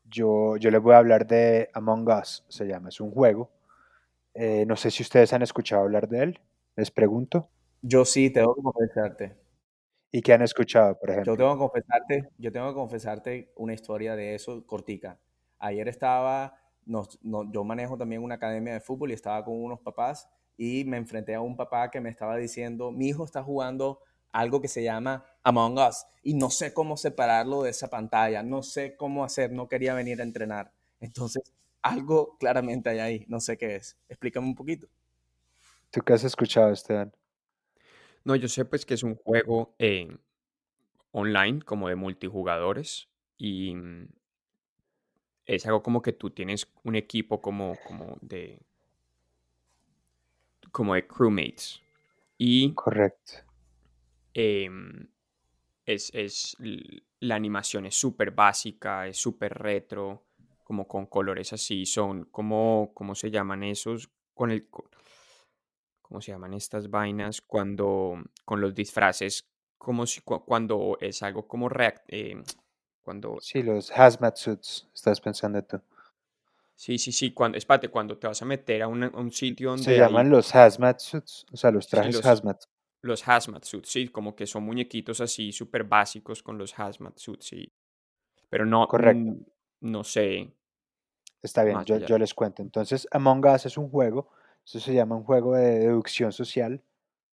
yo, 0.03 0.57
yo 0.57 0.69
les 0.69 0.81
voy 0.81 0.93
a 0.93 0.97
hablar 0.97 1.25
de 1.25 1.69
Among 1.73 2.07
Us, 2.09 2.45
se 2.47 2.65
llama, 2.65 2.89
es 2.89 2.99
un 2.99 3.11
juego. 3.11 3.51
Eh, 4.33 4.65
no 4.65 4.75
sé 4.75 4.91
si 4.91 5.03
ustedes 5.03 5.33
han 5.33 5.41
escuchado 5.41 5.81
hablar 5.81 6.07
de 6.07 6.23
él, 6.23 6.39
les 6.75 6.91
pregunto. 6.91 7.49
Yo 7.81 8.05
sí, 8.05 8.29
tengo 8.29 8.55
que 8.55 8.61
confesarte. 8.61 9.42
¿Y 10.15 10.21
qué 10.21 10.31
han 10.31 10.43
escuchado, 10.43 10.95
por 10.99 11.09
ejemplo? 11.09 11.33
Yo 11.33 11.37
tengo 11.37 11.53
que 11.53 11.57
confesarte, 11.57 12.29
yo 12.37 12.51
tengo 12.51 12.67
que 12.67 12.75
confesarte 12.75 13.51
una 13.55 13.73
historia 13.73 14.15
de 14.15 14.35
eso 14.35 14.63
cortica. 14.67 15.19
Ayer 15.57 15.87
estaba, 15.87 16.55
yo 16.85 17.63
manejo 17.63 17.97
también 17.97 18.21
una 18.21 18.35
academia 18.35 18.73
de 18.73 18.79
fútbol 18.79 19.09
y 19.09 19.15
estaba 19.15 19.43
con 19.43 19.55
unos 19.55 19.79
papás 19.79 20.29
y 20.55 20.85
me 20.85 20.97
enfrenté 20.97 21.33
a 21.33 21.41
un 21.41 21.57
papá 21.57 21.89
que 21.89 21.99
me 21.99 22.11
estaba 22.11 22.37
diciendo, 22.37 22.91
mi 22.91 23.07
hijo 23.07 23.25
está 23.25 23.41
jugando 23.41 24.01
algo 24.31 24.61
que 24.61 24.67
se 24.67 24.83
llama 24.83 25.25
Among 25.41 25.79
Us 25.79 26.05
y 26.21 26.35
no 26.35 26.51
sé 26.51 26.75
cómo 26.75 26.95
separarlo 26.95 27.63
de 27.63 27.71
esa 27.71 27.89
pantalla, 27.89 28.43
no 28.43 28.61
sé 28.61 28.95
cómo 28.95 29.23
hacer, 29.23 29.51
no 29.51 29.67
quería 29.67 29.95
venir 29.95 30.21
a 30.21 30.25
entrenar. 30.25 30.71
Entonces, 30.99 31.41
algo 31.81 32.37
claramente 32.37 32.91
hay 32.91 32.99
ahí, 32.99 33.25
no 33.29 33.39
sé 33.39 33.57
qué 33.57 33.77
es. 33.77 33.97
Explícame 34.09 34.45
un 34.45 34.53
poquito. 34.53 34.87
¿Tú 35.89 36.01
qué 36.01 36.13
has 36.13 36.23
escuchado, 36.23 36.71
Esteban? 36.71 37.11
No, 38.25 38.35
yo 38.35 38.47
sé 38.47 38.65
pues 38.65 38.85
que 38.85 38.93
es 38.93 39.03
un 39.03 39.15
juego 39.15 39.75
online, 41.11 41.61
como 41.61 41.87
de 41.87 41.95
multijugadores, 41.95 43.07
y 43.37 43.73
mm, 43.75 44.07
es 45.45 45.65
algo 45.65 45.81
como 45.83 46.01
que 46.01 46.13
tú 46.13 46.29
tienes 46.31 46.67
un 46.83 46.95
equipo 46.95 47.41
como, 47.41 47.77
como 47.87 48.17
de 48.21 48.59
como 50.71 50.95
de 50.95 51.07
crewmates. 51.07 51.81
Y 52.37 52.73
Correcto. 52.73 53.33
Em, 54.33 55.07
es, 55.85 56.11
es, 56.13 56.57
la 57.19 57.35
animación 57.35 57.85
es 57.85 57.95
súper 57.95 58.31
básica, 58.31 59.07
es 59.07 59.17
súper 59.17 59.53
retro, 59.53 60.23
como 60.63 60.87
con 60.87 61.05
colores 61.07 61.53
así, 61.53 61.85
son 61.85 62.25
como, 62.25 62.91
¿cómo 62.93 63.15
se 63.15 63.29
llaman 63.31 63.63
esos? 63.63 64.09
Con 64.33 64.51
el, 64.51 64.67
¿cómo 66.03 66.21
se 66.21 66.31
llaman 66.31 66.53
estas 66.53 66.91
vainas? 66.91 67.41
Cuando, 67.41 68.21
con 68.45 68.61
los 68.61 68.75
disfraces, 68.75 69.47
como 69.79 70.05
si, 70.05 70.21
cuando 70.21 70.97
es 71.01 71.23
algo 71.23 71.47
como 71.47 71.67
react, 71.67 72.05
eh, 72.09 72.43
cuando... 73.01 73.37
Sí, 73.41 73.63
los 73.63 73.91
hazmat 73.91 74.37
suits, 74.37 74.87
estás 74.93 75.19
pensando 75.19 75.63
tú. 75.63 75.81
Sí, 76.75 76.97
sí, 76.97 77.11
sí, 77.11 77.33
cuando, 77.33 77.57
espérate, 77.57 77.89
cuando 77.89 78.17
te 78.17 78.27
vas 78.27 78.41
a 78.41 78.45
meter 78.45 78.83
a 78.83 78.87
un, 78.87 79.31
sitio 79.31 79.71
donde... 79.71 79.85
Se 79.85 79.97
llaman 79.97 80.29
los 80.29 80.53
hazmat 80.55 80.99
suits, 80.99 81.45
o 81.51 81.57
sea, 81.57 81.71
los 81.71 81.87
trajes 81.87 82.23
hazmat. 82.25 82.63
Los 83.01 83.27
hazmat 83.27 83.63
suits, 83.65 83.89
sí, 83.89 84.07
como 84.07 84.35
que 84.35 84.47
son 84.47 84.63
muñequitos 84.63 85.19
así 85.19 85.51
súper 85.51 85.83
básicos 85.83 86.41
con 86.41 86.57
los 86.57 86.77
hazmat 86.79 87.17
suits, 87.17 87.45
sí. 87.45 87.73
Pero 88.49 88.65
no, 88.65 88.87
Correcto. 88.87 89.35
no 89.81 90.03
sé. 90.03 90.53
Está 91.41 91.63
bien, 91.63 91.83
yo, 91.83 91.97
yo, 91.97 92.17
les 92.17 92.33
cuento. 92.33 92.61
Entonces, 92.61 93.07
Among 93.11 93.45
Us 93.45 93.65
es 93.65 93.77
un 93.77 93.89
juego, 93.89 94.29
eso 94.65 94.79
se 94.79 94.93
llama 94.93 95.15
un 95.15 95.23
juego 95.23 95.55
de 95.55 95.79
deducción 95.79 96.31
social, 96.31 96.83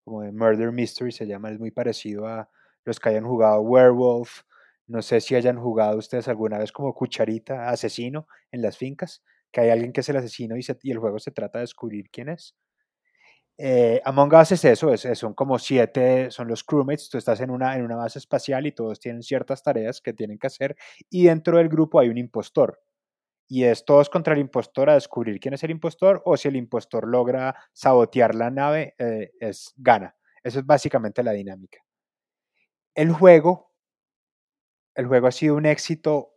como 0.04 0.22
de 0.22 0.32
Murder 0.32 0.72
Mystery, 0.72 1.12
se 1.12 1.26
llama, 1.26 1.50
es 1.50 1.58
muy 1.58 1.70
parecido 1.70 2.26
a 2.26 2.50
los 2.84 2.98
que 2.98 3.10
hayan 3.10 3.24
jugado 3.24 3.60
Werewolf, 3.60 4.42
no 4.86 5.02
sé 5.02 5.20
si 5.20 5.36
hayan 5.36 5.60
jugado 5.60 5.98
ustedes 5.98 6.26
alguna 6.26 6.58
vez 6.58 6.72
como 6.72 6.92
cucharita, 6.94 7.68
asesino 7.68 8.26
en 8.50 8.62
las 8.62 8.76
fincas, 8.76 9.22
que 9.52 9.60
hay 9.60 9.70
alguien 9.70 9.92
que 9.92 10.00
es 10.00 10.08
el 10.08 10.16
asesino 10.16 10.56
y, 10.56 10.90
el 10.90 10.98
juego 10.98 11.18
se 11.18 11.30
trata 11.30 11.58
de 11.58 11.62
descubrir 11.62 12.10
quién 12.10 12.28
es. 12.28 12.56
Eh, 13.56 14.00
Among 14.04 14.34
Us 14.34 14.52
es 14.52 14.64
eso, 14.64 14.92
es, 14.92 15.06
son 15.18 15.34
como 15.34 15.58
siete, 15.58 16.30
son 16.30 16.48
los 16.48 16.64
crewmates, 16.64 17.10
tú 17.10 17.18
estás 17.18 17.40
en 17.40 17.50
una, 17.50 17.76
en 17.76 17.84
una 17.84 17.96
base 17.96 18.18
espacial 18.18 18.66
y 18.66 18.72
todos 18.72 18.98
tienen 18.98 19.22
ciertas 19.22 19.62
tareas 19.62 20.00
que 20.00 20.12
tienen 20.14 20.38
que 20.38 20.46
hacer 20.46 20.76
y 21.10 21.24
dentro 21.24 21.58
del 21.58 21.68
grupo 21.68 22.00
hay 22.00 22.08
un 22.08 22.18
impostor. 22.18 22.80
Y 23.50 23.64
es 23.64 23.84
todos 23.84 24.08
contra 24.08 24.32
el 24.34 24.40
impostor 24.40 24.88
a 24.88 24.94
descubrir 24.94 25.40
quién 25.40 25.54
es 25.54 25.64
el 25.64 25.72
impostor 25.72 26.22
o 26.24 26.36
si 26.36 26.46
el 26.48 26.54
impostor 26.54 27.06
logra 27.06 27.54
sabotear 27.72 28.34
la 28.34 28.48
nave, 28.50 28.94
eh, 28.96 29.32
es 29.40 29.74
gana. 29.76 30.16
Eso 30.42 30.60
es 30.60 30.66
básicamente 30.66 31.22
la 31.22 31.32
dinámica. 31.32 31.80
El 32.94 33.12
juego, 33.12 33.72
el 34.94 35.06
juego 35.06 35.26
ha 35.26 35.32
sido 35.32 35.56
un 35.56 35.66
éxito 35.66 36.32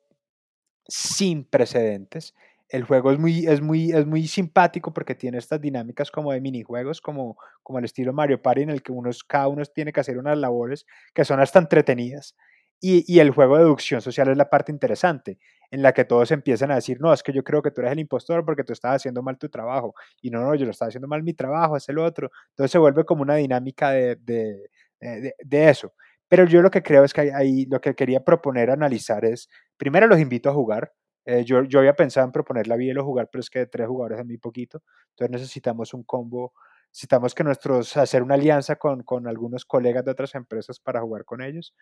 sin 0.87 1.45
precedentes 1.45 2.33
el 2.73 2.83
juego 2.85 3.11
es 3.11 3.19
muy, 3.19 3.45
es 3.45 3.61
muy, 3.61 3.91
es 3.91 4.07
muy 4.07 4.27
simpático 4.27 4.91
porque 4.91 5.13
tiene 5.13 5.37
estas 5.37 5.61
dinámicas 5.61 6.09
como 6.09 6.31
de 6.31 6.41
minijuegos, 6.41 7.01
como, 7.01 7.37
como 7.61 7.77
el 7.77 7.85
estilo 7.85 8.13
Mario 8.13 8.41
Party, 8.41 8.63
en 8.63 8.71
el 8.71 8.81
que 8.81 8.91
unos, 8.91 9.23
cada 9.23 9.47
uno 9.47 9.63
tiene 9.65 9.93
que 9.93 9.99
hacer 9.99 10.17
unas 10.17 10.39
labores 10.39 10.87
que 11.13 11.23
son 11.23 11.39
hasta 11.39 11.59
entretenidas. 11.59 12.35
Y, 12.85 13.19
el 13.19 13.31
juego 13.31 13.55
de 13.55 13.63
deducción 13.63 14.01
social 14.01 14.27
es 14.27 14.35
la 14.35 14.49
parte 14.49 14.69
interesante, 14.69 15.39
en 15.71 15.81
la 15.81 15.93
que 15.93 16.03
todos 16.03 16.31
empiezan 16.31 16.69
a 16.69 16.75
decir, 16.75 16.99
no, 16.99 17.13
es 17.13 17.23
que 17.23 17.31
yo 17.31 17.41
creo 17.41 17.61
que 17.61 17.71
tú 17.71 17.79
eres 17.79 17.93
el 17.93 17.99
impostor 17.99 18.43
porque 18.43 18.65
tú 18.65 18.73
estás 18.73 18.97
haciendo 18.97 19.23
mal 19.23 19.37
tu 19.37 19.47
trabajo. 19.47 19.95
Y 20.21 20.29
no, 20.29 20.41
no, 20.41 20.53
yo 20.53 20.65
lo 20.65 20.71
estaba 20.71 20.89
haciendo 20.89 21.07
mal 21.07 21.23
mi 21.23 21.33
trabajo, 21.33 21.77
es 21.77 21.87
el 21.87 21.97
otro. 21.97 22.29
Entonces 22.49 22.71
se 22.71 22.77
vuelve 22.79 23.05
como 23.05 23.21
una 23.21 23.35
dinámica 23.35 23.91
de, 23.91 24.17
de, 24.17 24.69
de, 24.99 25.33
de 25.39 25.69
eso. 25.69 25.93
Pero 26.27 26.45
yo 26.45 26.61
lo 26.61 26.69
que 26.69 26.83
creo 26.83 27.05
es 27.05 27.13
que 27.13 27.31
ahí 27.33 27.65
lo 27.67 27.79
que 27.79 27.95
quería 27.95 28.23
proponer, 28.23 28.69
analizar 28.69 29.23
es, 29.23 29.47
primero 29.77 30.05
los 30.07 30.19
invito 30.19 30.49
a 30.49 30.53
jugar, 30.53 30.91
eh, 31.25 31.45
yo, 31.45 31.63
yo 31.63 31.79
había 31.79 31.95
pensado 31.95 32.25
en 32.25 32.33
proponer 32.33 32.67
la 32.67 32.75
Bielo 32.75 33.05
jugar, 33.05 33.29
pero 33.31 33.39
es 33.41 33.49
que 33.49 33.59
de 33.59 33.67
tres 33.67 33.87
jugadores 33.87 34.19
es 34.19 34.25
muy 34.25 34.37
poquito. 34.37 34.81
Entonces 35.11 35.31
necesitamos 35.31 35.93
un 35.93 36.03
combo, 36.03 36.53
necesitamos 36.89 37.33
que 37.33 37.43
nuestros, 37.43 37.95
hacer 37.97 38.23
una 38.23 38.35
alianza 38.35 38.75
con, 38.75 39.03
con 39.03 39.27
algunos 39.27 39.65
colegas 39.65 40.03
de 40.03 40.11
otras 40.11 40.35
empresas 40.35 40.79
para 40.79 41.01
jugar 41.01 41.23
con 41.25 41.41
ellos. 41.41 41.73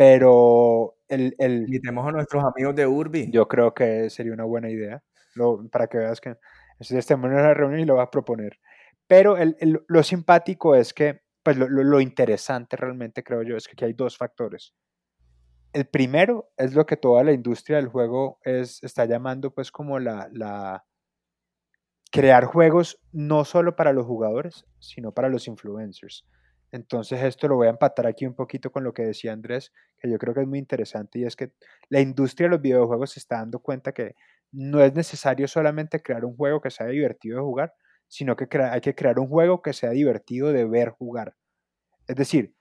Pero 0.00 0.96
el, 1.08 1.34
el... 1.38 1.64
Invitemos 1.64 2.08
a 2.08 2.12
nuestros 2.12 2.42
amigos 2.42 2.74
de 2.74 2.86
Urbi. 2.86 3.30
Yo 3.30 3.46
creo 3.46 3.74
que 3.74 4.08
sería 4.08 4.32
una 4.32 4.44
buena 4.44 4.70
idea, 4.70 5.02
lo, 5.34 5.68
para 5.68 5.88
que 5.88 5.98
veas 5.98 6.22
que 6.22 6.36
estemos 6.78 7.30
en 7.30 7.36
una 7.36 7.52
reunión 7.52 7.80
y 7.80 7.84
lo 7.84 7.96
vas 7.96 8.06
a 8.06 8.10
proponer. 8.10 8.58
Pero 9.06 9.36
el, 9.36 9.58
el, 9.60 9.84
lo 9.88 10.02
simpático 10.02 10.74
es 10.74 10.94
que, 10.94 11.20
pues 11.42 11.58
lo, 11.58 11.68
lo, 11.68 11.84
lo 11.84 12.00
interesante 12.00 12.76
realmente 12.78 13.22
creo 13.22 13.42
yo 13.42 13.58
es 13.58 13.66
que 13.66 13.72
aquí 13.72 13.84
hay 13.84 13.92
dos 13.92 14.16
factores 14.16 14.74
el 15.72 15.86
primero 15.86 16.50
es 16.56 16.74
lo 16.74 16.84
que 16.84 16.96
toda 16.96 17.22
la 17.22 17.32
industria 17.32 17.76
del 17.76 17.88
juego 17.88 18.40
es, 18.42 18.82
está 18.82 19.04
llamando 19.04 19.52
pues 19.52 19.70
como 19.70 20.00
la, 20.00 20.28
la, 20.32 20.84
crear 22.10 22.44
juegos 22.44 23.00
no 23.12 23.44
solo 23.44 23.76
para 23.76 23.92
los 23.92 24.04
jugadores, 24.04 24.66
sino 24.80 25.12
para 25.12 25.28
los 25.28 25.46
influencers. 25.46 26.26
Entonces 26.72 27.22
esto 27.22 27.48
lo 27.48 27.56
voy 27.56 27.66
a 27.66 27.70
empatar 27.70 28.06
aquí 28.06 28.26
un 28.26 28.34
poquito 28.34 28.70
con 28.70 28.84
lo 28.84 28.92
que 28.94 29.02
decía 29.02 29.32
Andrés, 29.32 29.72
que 29.98 30.10
yo 30.10 30.18
creo 30.18 30.34
que 30.34 30.42
es 30.42 30.46
muy 30.46 30.58
interesante 30.58 31.18
y 31.18 31.24
es 31.24 31.34
que 31.36 31.52
la 31.88 32.00
industria 32.00 32.46
de 32.46 32.50
los 32.50 32.62
videojuegos 32.62 33.10
se 33.12 33.20
está 33.20 33.36
dando 33.36 33.58
cuenta 33.58 33.92
que 33.92 34.14
no 34.52 34.82
es 34.82 34.94
necesario 34.94 35.48
solamente 35.48 36.00
crear 36.00 36.24
un 36.24 36.36
juego 36.36 36.60
que 36.60 36.70
sea 36.70 36.86
divertido 36.86 37.38
de 37.38 37.42
jugar, 37.42 37.74
sino 38.08 38.36
que 38.36 38.48
hay 38.58 38.80
que 38.80 38.94
crear 38.94 39.18
un 39.18 39.28
juego 39.28 39.62
que 39.62 39.72
sea 39.72 39.90
divertido 39.90 40.52
de 40.52 40.64
ver 40.64 40.90
jugar. 40.90 41.34
Es 42.06 42.16
decir, 42.16 42.54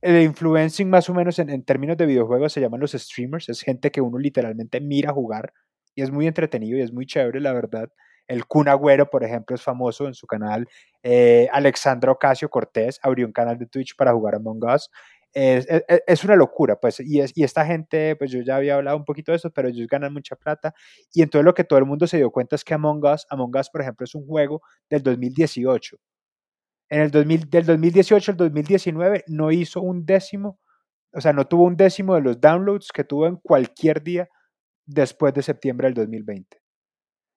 el 0.00 0.22
influencing 0.22 0.90
más 0.90 1.08
o 1.08 1.14
menos 1.14 1.38
en, 1.38 1.62
términos 1.64 1.96
de 1.96 2.06
videojuegos 2.06 2.52
se 2.52 2.60
llaman 2.60 2.80
los 2.80 2.92
streamers, 2.92 3.48
es 3.48 3.62
gente 3.62 3.90
que 3.90 4.00
uno 4.00 4.18
literalmente 4.18 4.80
mira 4.80 5.12
jugar 5.12 5.52
y 5.94 6.02
es 6.02 6.10
muy 6.10 6.26
entretenido 6.26 6.78
y 6.78 6.80
es 6.80 6.92
muy 6.92 7.06
chévere, 7.06 7.40
la 7.40 7.52
verdad. 7.52 7.90
El 8.26 8.46
Kun 8.46 8.68
Agüero, 8.68 9.10
por 9.10 9.24
ejemplo, 9.24 9.54
es 9.56 9.62
famoso 9.62 10.06
en 10.06 10.14
su 10.14 10.26
canal. 10.26 10.68
Eh, 11.02 11.48
Alexandra 11.52 12.12
Ocasio 12.12 12.48
Cortés 12.48 12.98
abrió 13.02 13.26
un 13.26 13.32
canal 13.32 13.58
de 13.58 13.66
Twitch 13.66 13.96
para 13.96 14.12
jugar 14.12 14.36
Among 14.36 14.64
Us. 14.64 14.90
Es, 15.34 15.66
es, 16.06 16.24
una 16.24 16.36
locura, 16.36 16.76
pues, 16.76 17.00
y, 17.00 17.20
es, 17.20 17.32
y 17.34 17.42
esta 17.42 17.64
gente, 17.64 18.16
pues 18.16 18.30
yo 18.30 18.42
ya 18.42 18.56
había 18.56 18.74
hablado 18.74 18.98
un 18.98 19.04
poquito 19.06 19.32
de 19.32 19.36
eso, 19.36 19.50
pero 19.50 19.68
ellos 19.68 19.86
ganan 19.88 20.12
mucha 20.12 20.36
plata, 20.36 20.74
y 21.10 21.22
entonces 21.22 21.46
lo 21.46 21.54
que 21.54 21.64
todo 21.64 21.78
el 21.78 21.86
mundo 21.86 22.06
se 22.06 22.18
dio 22.18 22.30
cuenta 22.30 22.54
es 22.54 22.64
que 22.64 22.74
Among 22.74 23.02
Us, 23.06 23.26
Among 23.30 23.56
Us, 23.56 23.70
por 23.70 23.80
ejemplo, 23.80 24.04
es 24.04 24.14
un 24.14 24.26
juego 24.26 24.60
del 24.90 25.02
2018, 25.02 25.96
en 26.92 27.00
el 27.00 27.10
2000, 27.10 27.48
del 27.48 27.64
2018 27.64 28.32
al 28.32 28.36
2019 28.36 29.24
no 29.28 29.50
hizo 29.50 29.80
un 29.80 30.04
décimo, 30.04 30.60
o 31.14 31.22
sea, 31.22 31.32
no 31.32 31.46
tuvo 31.46 31.64
un 31.64 31.74
décimo 31.74 32.14
de 32.14 32.20
los 32.20 32.38
downloads 32.38 32.92
que 32.92 33.02
tuvo 33.02 33.26
en 33.26 33.36
cualquier 33.36 34.02
día 34.02 34.28
después 34.84 35.32
de 35.32 35.42
septiembre 35.42 35.86
del 35.86 35.94
2020. 35.94 36.61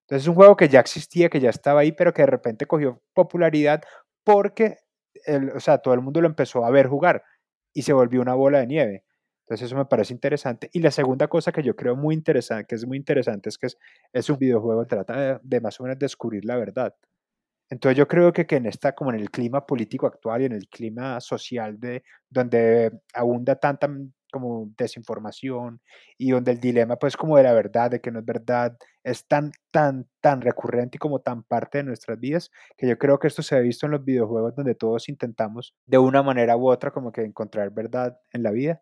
Entonces 0.05 0.23
es 0.23 0.27
un 0.27 0.35
juego 0.35 0.55
que 0.55 0.69
ya 0.69 0.79
existía, 0.79 1.29
que 1.29 1.39
ya 1.39 1.49
estaba 1.49 1.81
ahí, 1.81 1.91
pero 1.91 2.13
que 2.13 2.21
de 2.21 2.27
repente 2.27 2.67
cogió 2.67 3.01
popularidad 3.13 3.81
porque, 4.23 4.77
el, 5.25 5.49
o 5.51 5.59
sea, 5.59 5.79
todo 5.79 5.93
el 5.95 6.01
mundo 6.01 6.21
lo 6.21 6.27
empezó 6.27 6.63
a 6.65 6.69
ver 6.69 6.87
jugar 6.87 7.23
y 7.73 7.81
se 7.81 7.93
volvió 7.93 8.21
una 8.21 8.35
bola 8.35 8.59
de 8.59 8.67
nieve. 8.67 9.03
Entonces 9.45 9.67
eso 9.67 9.75
me 9.75 9.85
parece 9.85 10.13
interesante. 10.13 10.69
Y 10.73 10.79
la 10.79 10.91
segunda 10.91 11.27
cosa 11.27 11.51
que 11.51 11.63
yo 11.63 11.75
creo 11.75 11.95
muy 11.95 12.15
interesante, 12.15 12.65
que 12.67 12.75
es 12.75 12.85
muy 12.85 12.97
interesante, 12.97 13.49
es 13.49 13.57
que 13.57 13.67
es, 14.13 14.29
un 14.29 14.37
videojuego 14.39 14.83
que 14.83 14.95
trata 14.95 15.19
de, 15.19 15.39
de, 15.43 15.61
más 15.61 15.79
o 15.79 15.83
menos 15.83 15.99
descubrir 15.99 16.45
la 16.45 16.57
verdad. 16.57 16.95
Entonces 17.69 17.97
yo 17.97 18.07
creo 18.07 18.31
que, 18.31 18.45
que 18.45 18.57
en 18.57 18.67
esta, 18.67 18.93
como 18.93 19.11
en 19.11 19.19
el 19.19 19.31
clima 19.31 19.65
político 19.65 20.05
actual 20.07 20.41
y 20.43 20.45
en 20.45 20.51
el 20.53 20.67
clima 20.67 21.19
social 21.19 21.79
de 21.79 22.03
donde 22.29 22.91
abunda 23.13 23.55
tanta 23.55 23.87
como 24.35 24.71
desinformación 24.77 25.81
y 26.17 26.31
donde 26.31 26.51
el 26.51 26.59
dilema 26.59 26.97
pues 26.97 27.15
como 27.15 27.37
de 27.37 27.43
la 27.43 27.53
verdad, 27.53 27.91
de 27.91 28.01
que 28.01 28.11
no 28.11 28.19
es 28.19 28.25
verdad, 28.25 28.77
es 29.03 29.25
tan, 29.27 29.51
tan, 29.71 30.07
tan 30.21 30.41
recurrente 30.41 30.97
y 30.97 30.99
como 30.99 31.21
tan 31.21 31.43
parte 31.43 31.77
de 31.79 31.85
nuestras 31.85 32.19
vidas, 32.19 32.51
que 32.77 32.87
yo 32.87 32.97
creo 32.97 33.17
que 33.17 33.27
esto 33.27 33.41
se 33.41 33.55
ha 33.55 33.59
visto 33.59 33.85
en 33.85 33.93
los 33.93 34.03
videojuegos 34.03 34.55
donde 34.55 34.75
todos 34.75 35.07
intentamos 35.09 35.73
de 35.85 35.97
una 35.97 36.21
manera 36.23 36.57
u 36.57 36.69
otra 36.69 36.91
como 36.91 37.11
que 37.11 37.21
encontrar 37.21 37.71
verdad 37.71 38.19
en 38.33 38.43
la 38.43 38.51
vida. 38.51 38.81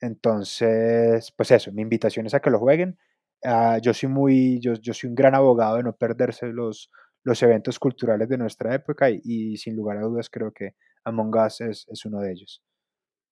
Entonces, 0.00 1.32
pues 1.36 1.50
eso, 1.50 1.72
mi 1.72 1.82
invitación 1.82 2.26
es 2.26 2.34
a 2.34 2.40
que 2.40 2.50
lo 2.50 2.58
jueguen. 2.58 2.98
Uh, 3.42 3.78
yo 3.82 3.92
soy 3.94 4.08
muy, 4.08 4.60
yo, 4.60 4.74
yo 4.74 4.94
soy 4.94 5.10
un 5.10 5.14
gran 5.14 5.34
abogado 5.34 5.76
de 5.76 5.82
no 5.82 5.94
perderse 5.96 6.46
los, 6.46 6.90
los 7.24 7.42
eventos 7.42 7.78
culturales 7.78 8.28
de 8.28 8.38
nuestra 8.38 8.74
época 8.74 9.08
y, 9.10 9.56
sin 9.56 9.76
lugar 9.76 9.98
a 9.98 10.02
dudas 10.02 10.30
creo 10.30 10.52
que 10.52 10.74
Among 11.04 11.34
Us 11.36 11.60
es, 11.60 11.86
es, 11.88 12.04
uno 12.04 12.20
de 12.20 12.32
ellos. 12.32 12.62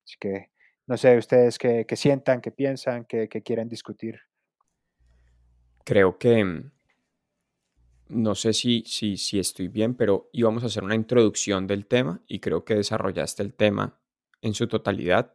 Así 0.04 0.16
que 0.20 0.51
no 0.86 0.96
sé 0.96 1.16
ustedes 1.16 1.58
qué, 1.58 1.84
qué 1.86 1.96
sientan, 1.96 2.40
qué 2.40 2.50
piensan, 2.50 3.04
qué, 3.04 3.28
qué 3.28 3.42
quieren 3.42 3.68
discutir. 3.68 4.20
Creo 5.84 6.18
que, 6.18 6.44
mm, 6.44 6.70
no 8.08 8.34
sé 8.34 8.52
si, 8.52 8.82
si, 8.86 9.16
si 9.16 9.38
estoy 9.38 9.68
bien, 9.68 9.94
pero 9.94 10.28
íbamos 10.32 10.62
a 10.62 10.66
hacer 10.66 10.84
una 10.84 10.94
introducción 10.94 11.66
del 11.66 11.86
tema 11.86 12.20
y 12.26 12.40
creo 12.40 12.64
que 12.64 12.74
desarrollaste 12.74 13.42
el 13.42 13.54
tema 13.54 13.98
en 14.40 14.54
su 14.54 14.66
totalidad. 14.68 15.34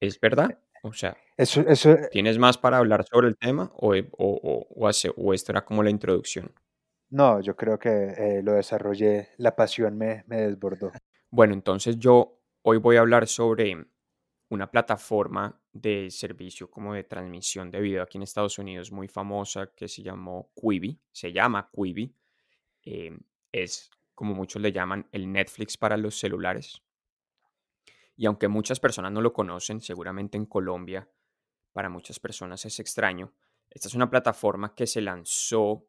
¿Es 0.00 0.20
verdad? 0.20 0.58
O 0.82 0.92
sea, 0.92 1.16
eso, 1.36 1.62
eso, 1.62 1.96
¿tienes 2.10 2.38
más 2.38 2.58
para 2.58 2.76
hablar 2.76 3.06
sobre 3.06 3.28
el 3.28 3.38
tema 3.38 3.72
o, 3.76 3.94
o, 3.94 4.00
o, 4.18 4.66
o, 4.68 4.86
hace, 4.86 5.10
o 5.16 5.32
esto 5.32 5.52
era 5.52 5.64
como 5.64 5.82
la 5.82 5.88
introducción? 5.88 6.52
No, 7.10 7.40
yo 7.40 7.56
creo 7.56 7.78
que 7.78 7.88
eh, 7.88 8.42
lo 8.42 8.52
desarrollé, 8.52 9.28
la 9.38 9.56
pasión 9.56 9.96
me, 9.96 10.24
me 10.26 10.42
desbordó. 10.42 10.92
Bueno, 11.30 11.54
entonces 11.54 11.98
yo 11.98 12.43
hoy 12.66 12.78
voy 12.78 12.96
a 12.96 13.00
hablar 13.00 13.26
sobre 13.28 13.86
una 14.48 14.70
plataforma 14.70 15.60
de 15.72 16.10
servicio 16.10 16.70
como 16.70 16.94
de 16.94 17.04
transmisión 17.04 17.70
de 17.70 17.80
video 17.80 18.02
aquí 18.02 18.16
en 18.16 18.22
Estados 18.22 18.58
Unidos 18.58 18.90
muy 18.90 19.06
famosa 19.06 19.72
que 19.74 19.86
se 19.86 20.02
llamó 20.02 20.50
Quibi, 20.54 20.98
se 21.12 21.30
llama 21.30 21.68
Quibi, 21.74 22.14
eh, 22.84 23.18
es 23.52 23.90
como 24.14 24.34
muchos 24.34 24.62
le 24.62 24.72
llaman 24.72 25.06
el 25.12 25.30
Netflix 25.30 25.76
para 25.76 25.98
los 25.98 26.18
celulares. 26.18 26.82
Y 28.16 28.24
aunque 28.26 28.48
muchas 28.48 28.80
personas 28.80 29.12
no 29.12 29.20
lo 29.20 29.34
conocen, 29.34 29.82
seguramente 29.82 30.38
en 30.38 30.46
Colombia 30.46 31.06
para 31.72 31.90
muchas 31.90 32.18
personas 32.18 32.64
es 32.64 32.80
extraño, 32.80 33.34
esta 33.68 33.88
es 33.88 33.94
una 33.94 34.08
plataforma 34.08 34.74
que 34.74 34.86
se 34.86 35.02
lanzó 35.02 35.86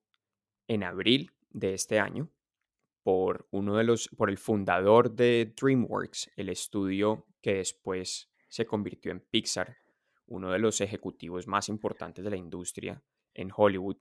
en 0.68 0.84
abril 0.84 1.32
de 1.52 1.74
este 1.74 2.00
año 2.00 2.30
por 3.06 3.48
uno 3.52 3.78
de 3.78 3.84
los, 3.84 4.10
por 4.18 4.32
el 4.32 4.40
fundador 4.40 5.16
de 5.16 5.54
DreamWorks, 5.56 6.32
el 6.38 6.50
estudio 6.50 7.28
que 7.40 7.54
después 7.58 8.32
se 8.50 8.66
convirtió 8.66 9.12
en 9.12 9.20
Pixar, 9.20 9.78
uno 10.26 10.52
de 10.52 10.58
los 10.58 10.82
ejecutivos 10.82 11.46
más 11.46 11.70
importantes 11.70 12.24
de 12.24 12.32
la 12.32 12.36
industria 12.36 13.04
en 13.36 13.52
Hollywood, 13.56 13.98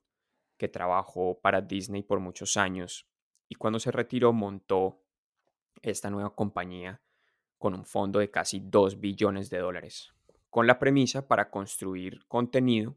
que 0.56 0.68
trabajó 0.68 1.38
para 1.38 1.60
Disney 1.60 2.02
por 2.02 2.18
muchos 2.18 2.56
años 2.56 3.06
y 3.46 3.56
cuando 3.56 3.78
se 3.78 3.90
retiró 3.90 4.32
montó 4.32 5.02
esta 5.82 6.08
nueva 6.08 6.34
compañía 6.34 7.02
con 7.58 7.74
un 7.74 7.84
fondo 7.84 8.20
de 8.20 8.30
casi 8.30 8.58
2 8.58 9.00
billones 9.00 9.50
de 9.50 9.58
dólares, 9.58 10.14
con 10.48 10.66
la 10.66 10.78
premisa 10.78 11.28
para 11.28 11.50
construir 11.50 12.26
contenido 12.26 12.96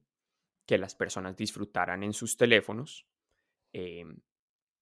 que 0.65 0.77
las 0.77 0.95
personas 0.95 1.35
disfrutaran 1.35 2.01
en 2.03 2.13
sus 2.13 2.37
teléfonos 2.37 3.05
em, 3.73 4.21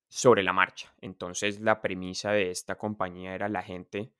sobre 0.07 0.43
la 0.43 0.53
marcha. 0.53 0.93
Entonces 1.01 1.59
la 1.59 1.81
premisa 1.81 2.31
de 2.31 2.51
esta 2.51 2.75
compañía 2.75 3.35
era 3.35 3.49
la 3.49 3.63
gente 3.63 4.11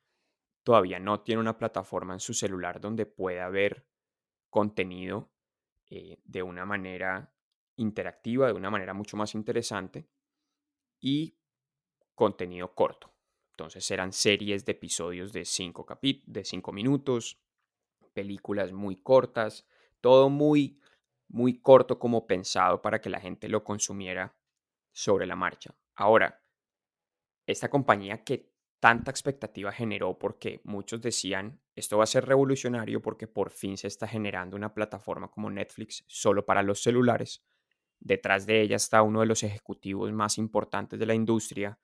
todavía 0.66 1.00
no 1.00 1.22
tiene 1.22 1.40
una 1.40 1.58
plataforma 1.58 2.14
en 2.14 2.20
su 2.20 2.34
celular 2.34 2.82
donde 2.82 3.06
pueda 3.06 3.48
ver 3.50 3.86
contenido 4.50 5.30
eh, 5.92 6.18
de 6.24 6.42
una 6.42 6.66
manera 6.66 7.32
interactiva, 7.76 8.48
de 8.48 8.54
una 8.54 8.72
manera 8.72 8.94
mucho 8.94 9.16
más 9.16 9.36
interesante 9.36 10.08
y 11.00 11.38
contenido 12.16 12.74
corto. 12.74 13.14
Entonces 13.52 13.90
eran 13.92 14.12
series 14.12 14.66
de 14.66 14.72
episodios 14.72 15.32
de 15.34 15.46
5 15.46 15.86
de 16.26 16.44
cinco 16.44 16.72
minutos, 16.72 17.38
películas 18.14 18.72
muy 18.72 18.96
cortas, 18.96 19.68
todo 20.02 20.30
muy, 20.30 20.80
muy 21.28 21.60
corto 21.60 22.00
como 22.00 22.26
pensado 22.26 22.82
para 22.82 23.00
que 23.02 23.10
la 23.12 23.20
gente 23.20 23.50
lo 23.50 23.64
consumiera 23.64 24.36
sobre 24.96 25.28
la 25.28 25.36
marcha. 25.36 25.76
Ahora, 25.96 26.42
esta 27.46 27.70
compañía 27.70 28.24
que 28.24 28.50
tanta 28.80 29.12
expectativa 29.12 29.72
generó 29.72 30.18
porque 30.18 30.62
muchos 30.64 31.02
decían, 31.02 31.60
esto 31.76 31.98
va 31.98 32.06
a 32.06 32.08
ser 32.08 32.26
revolucionario 32.26 33.02
porque 33.02 33.28
por 33.28 33.52
fin 33.52 33.78
se 33.78 33.88
está 33.88 34.08
generando 34.08 34.56
una 34.56 34.74
plataforma 34.74 35.30
como 35.30 35.52
Netflix 35.52 36.06
solo 36.08 36.46
para 36.46 36.64
los 36.64 36.82
celulares. 36.82 37.44
Detrás 38.00 38.46
de 38.46 38.62
ella 38.62 38.78
está 38.78 39.02
uno 39.02 39.20
de 39.20 39.26
los 39.26 39.44
ejecutivos 39.44 40.12
más 40.14 40.38
importantes 40.38 40.98
de 40.98 41.06
la 41.06 41.14
industria. 41.14 41.78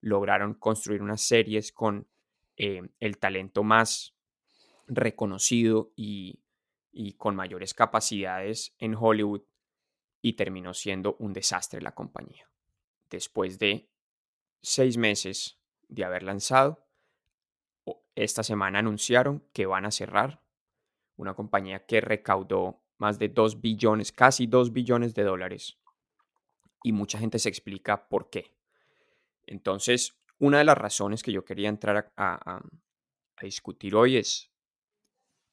Lograron 0.00 0.54
construir 0.54 1.02
unas 1.02 1.22
series 1.22 1.70
con 1.70 2.08
eh, 2.56 2.82
el 2.98 3.18
talento 3.18 3.62
más 3.62 4.16
reconocido 4.88 5.92
y, 5.94 6.42
y 6.90 7.12
con 7.12 7.36
mayores 7.36 7.74
capacidades 7.74 8.74
en 8.78 8.96
Hollywood 8.98 9.42
y 10.20 10.32
terminó 10.32 10.74
siendo 10.74 11.14
un 11.20 11.32
desastre 11.32 11.80
la 11.80 11.94
compañía. 11.94 12.48
Después 13.10 13.58
de 13.58 13.88
seis 14.62 14.96
meses 14.96 15.58
de 15.88 16.04
haber 16.04 16.22
lanzado. 16.22 16.84
Esta 18.14 18.42
semana 18.42 18.78
anunciaron 18.78 19.44
que 19.52 19.66
van 19.66 19.84
a 19.84 19.90
cerrar 19.90 20.42
una 21.16 21.34
compañía 21.34 21.86
que 21.86 22.00
recaudó 22.00 22.80
más 22.98 23.18
de 23.18 23.28
2 23.28 23.60
billones, 23.60 24.12
casi 24.12 24.46
2 24.46 24.72
billones 24.72 25.14
de 25.14 25.22
dólares. 25.22 25.78
Y 26.82 26.92
mucha 26.92 27.18
gente 27.18 27.38
se 27.38 27.48
explica 27.48 28.08
por 28.08 28.30
qué. 28.30 28.54
Entonces, 29.46 30.18
una 30.38 30.58
de 30.58 30.64
las 30.64 30.78
razones 30.78 31.22
que 31.22 31.32
yo 31.32 31.44
quería 31.44 31.68
entrar 31.68 32.12
a, 32.16 32.60
a 33.36 33.42
discutir 33.42 33.94
hoy 33.94 34.16
es, 34.16 34.50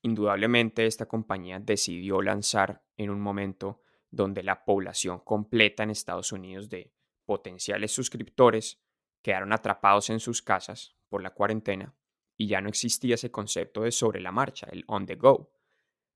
indudablemente 0.02 0.86
esta 0.86 1.06
compañía 1.06 1.60
decidió 1.60 2.22
lanzar 2.22 2.84
en 2.98 3.10
un 3.10 3.22
momento 3.22 3.82
donde 4.10 4.44
la 4.44 4.66
población 4.66 5.20
completa 5.20 5.84
en 5.84 5.90
Estados 5.92 6.32
Unidos 6.32 6.70
de 6.70 6.94
potenciales 7.26 7.92
suscriptores 7.92 8.82
quedaron 9.22 9.54
atrapados 9.54 10.10
en 10.10 10.20
sus 10.20 10.42
casas 10.42 10.96
por 11.10 11.24
la 11.24 11.34
cuarentena 11.34 11.96
y 12.38 12.48
ya 12.48 12.62
no 12.62 12.70
existía 12.70 13.16
ese 13.16 13.32
concepto 13.32 13.82
de 13.82 13.92
sobre 13.92 14.20
la 14.20 14.32
marcha, 14.32 14.68
el 14.72 14.84
on 14.88 15.06
the 15.06 15.16
go. 15.16 15.52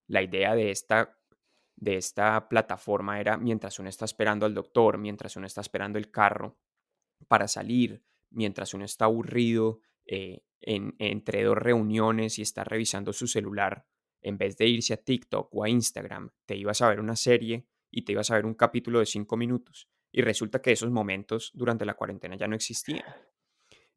La 0.08 0.22
idea 0.22 0.56
de 0.56 0.72
esta, 0.72 1.18
de 1.76 1.96
esta 1.98 2.50
plataforma 2.50 3.20
era 3.20 3.38
mientras 3.38 3.80
uno 3.80 3.90
está 3.90 4.06
esperando 4.06 4.46
al 4.46 4.54
doctor, 4.54 4.98
mientras 4.98 5.36
uno 5.36 5.48
está 5.48 5.62
esperando 5.62 5.98
el 5.98 6.12
carro 6.12 6.58
para 7.28 7.48
salir, 7.48 8.04
mientras 8.30 8.74
uno 8.74 8.86
está 8.86 9.06
aburrido 9.06 9.80
eh, 10.06 10.44
en, 10.62 10.96
entre 11.00 11.44
dos 11.44 11.58
reuniones 11.58 12.40
y 12.40 12.42
está 12.42 12.64
revisando 12.64 13.14
su 13.14 13.28
celular, 13.28 13.86
en 14.22 14.38
vez 14.38 14.58
de 14.58 14.68
irse 14.68 14.94
a 14.94 14.98
TikTok 14.98 15.54
o 15.54 15.64
a 15.64 15.70
Instagram, 15.70 16.32
te 16.46 16.56
ibas 16.56 16.82
a 16.82 16.90
ver 16.90 17.00
una 17.00 17.16
serie 17.16 17.68
y 17.92 18.02
te 18.02 18.14
ibas 18.14 18.32
a 18.32 18.36
ver 18.36 18.46
un 18.46 18.56
capítulo 18.56 19.00
de 19.00 19.06
cinco 19.06 19.38
minutos 19.38 19.88
y 20.18 20.22
resulta 20.24 20.64
que 20.64 20.72
esos 20.72 20.90
momentos 20.90 21.52
durante 21.54 21.86
la 21.86 21.94
cuarentena 21.94 22.36
ya 22.36 22.48
no 22.48 22.56
existían. 22.56 23.06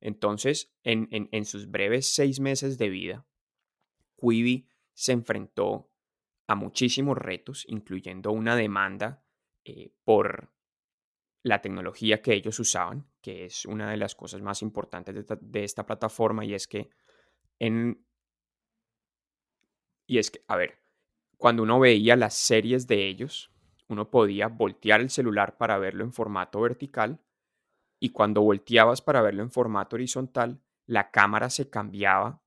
Entonces, 0.02 0.70
en, 0.84 1.44
sus 1.46 1.70
breves 1.70 2.14
seis 2.14 2.40
meses 2.40 2.76
de 2.76 2.90
vida, 2.90 3.26
Quibi 4.20 4.68
se 4.92 5.12
enfrentó 5.12 5.90
a 6.46 6.56
muchísimos 6.56 7.16
retos, 7.16 7.64
incluyendo 7.68 8.32
una 8.32 8.54
demanda 8.54 9.24
eh, 9.64 9.94
por 10.04 10.52
la 11.42 11.62
tecnología 11.62 12.20
que 12.20 12.34
ellos 12.34 12.60
usaban, 12.60 13.10
que 13.22 13.46
es 13.46 13.64
una 13.64 13.90
de 13.90 13.96
las 13.96 14.14
cosas 14.14 14.42
más 14.42 14.60
importantes 14.60 15.14
de, 15.14 15.38
de, 15.40 15.64
esta 15.64 15.86
plataforma, 15.86 16.44
y 16.44 16.52
es 16.52 16.66
que 16.66 16.90
en... 17.58 18.04
Y 20.06 20.18
es 20.18 20.30
que, 20.30 20.44
a 20.48 20.56
ver, 20.56 20.82
cuando 21.38 21.62
uno 21.62 21.80
veía 21.80 22.14
las 22.14 22.34
series 22.34 22.86
de 22.86 23.08
ellos, 23.08 23.49
uno 23.92 24.10
podía 24.10 24.48
voltear 24.48 25.00
el 25.00 25.10
celular 25.10 25.56
para 25.56 25.78
verlo 25.78 26.04
en 26.04 26.12
formato 26.12 26.60
vertical 26.60 27.20
y 27.98 28.10
cuando 28.10 28.42
volteabas 28.42 29.02
para 29.02 29.20
verlo 29.20 29.42
en 29.42 29.50
formato 29.50 29.96
horizontal, 29.96 30.62
la 30.86 31.10
cámara 31.10 31.50
se 31.50 31.68
cambiaba 31.68 32.42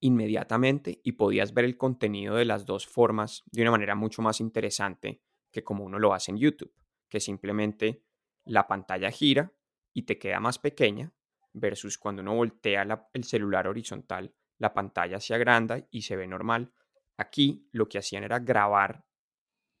inmediatamente 0.00 1.00
y 1.02 1.12
podías 1.12 1.54
ver 1.54 1.64
el 1.64 1.76
contenido 1.76 2.36
de 2.36 2.44
las 2.44 2.66
dos 2.66 2.86
formas 2.86 3.42
de 3.50 3.62
una 3.62 3.70
manera 3.72 3.94
mucho 3.94 4.22
más 4.22 4.40
interesante 4.40 5.22
que 5.50 5.64
como 5.64 5.84
uno 5.84 5.98
lo 5.98 6.12
hace 6.12 6.30
en 6.30 6.38
YouTube, 6.38 6.72
que 7.08 7.20
simplemente 7.20 8.04
la 8.44 8.66
pantalla 8.66 9.10
gira 9.10 9.52
y 9.92 10.02
te 10.02 10.18
queda 10.18 10.38
más 10.40 10.58
pequeña 10.58 11.12
versus 11.52 11.98
cuando 11.98 12.22
uno 12.22 12.34
voltea 12.34 13.08
el 13.12 13.24
celular 13.24 13.66
horizontal, 13.66 14.34
la 14.58 14.74
pantalla 14.74 15.20
se 15.20 15.34
agranda 15.34 15.86
y 15.90 16.02
se 16.02 16.16
ve 16.16 16.26
normal. 16.26 16.72
Aquí 17.16 17.68
lo 17.72 17.88
que 17.88 17.98
hacían 17.98 18.24
era 18.24 18.38
grabar 18.38 19.05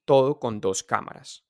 todo 0.06 0.40
con 0.40 0.62
dos 0.62 0.82
cámaras. 0.82 1.44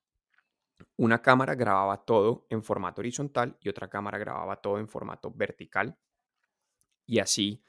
Una 0.96 1.22
cámara 1.22 1.54
grababa 1.54 2.04
todo 2.04 2.46
en 2.50 2.64
formato 2.64 3.00
horizontal 3.00 3.56
y 3.60 3.68
otra 3.68 3.88
cámara 3.88 4.18
grababa 4.18 4.56
todo 4.56 4.78
en 4.78 4.88
formato 4.88 5.30
vertical. 5.30 5.96
Y 7.06 7.20
así, 7.20 7.62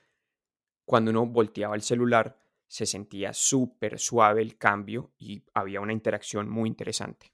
cuando 0.86 1.12
uno 1.12 1.26
volteaba 1.28 1.76
el 1.76 1.82
celular, 1.82 2.40
se 2.68 2.86
sentía 2.86 3.34
súper 3.34 4.00
suave 4.00 4.42
el 4.42 4.58
cambio 4.58 5.12
y 5.18 5.44
había 5.54 5.82
una 5.82 5.94
interacción 5.94 6.50
muy 6.50 6.68
interesante. 6.68 7.34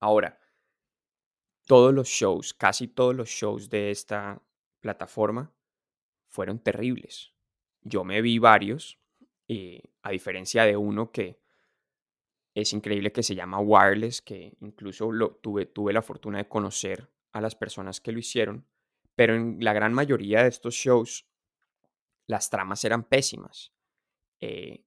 Ahora, 0.00 0.38
todos 1.66 1.92
los 1.92 2.08
shows, 2.08 2.54
casi 2.54 2.88
todos 2.88 3.14
los 3.14 3.28
shows 3.28 3.68
de 3.68 3.90
esta 3.90 4.40
plataforma 4.80 5.52
fueron 6.28 6.58
terribles. 6.58 7.32
Yo 7.80 8.04
me 8.04 8.22
vi 8.22 8.38
varios, 8.38 8.98
eh, 9.48 9.82
a 10.02 10.10
diferencia 10.10 10.64
de 10.64 10.76
uno 10.76 11.10
que 11.10 11.43
es 12.54 12.72
increíble 12.72 13.12
que 13.12 13.22
se 13.22 13.34
llama 13.34 13.58
Wireless, 13.58 14.22
que 14.22 14.56
incluso 14.60 15.10
lo, 15.10 15.36
tuve, 15.36 15.66
tuve 15.66 15.92
la 15.92 16.02
fortuna 16.02 16.38
de 16.38 16.48
conocer 16.48 17.10
a 17.32 17.40
las 17.40 17.56
personas 17.56 18.00
que 18.00 18.12
lo 18.12 18.20
hicieron, 18.20 18.66
pero 19.16 19.34
en 19.34 19.58
la 19.60 19.72
gran 19.72 19.92
mayoría 19.92 20.42
de 20.42 20.48
estos 20.48 20.74
shows 20.74 21.26
las 22.26 22.50
tramas 22.50 22.84
eran 22.84 23.04
pésimas. 23.04 23.72
Eh, 24.40 24.84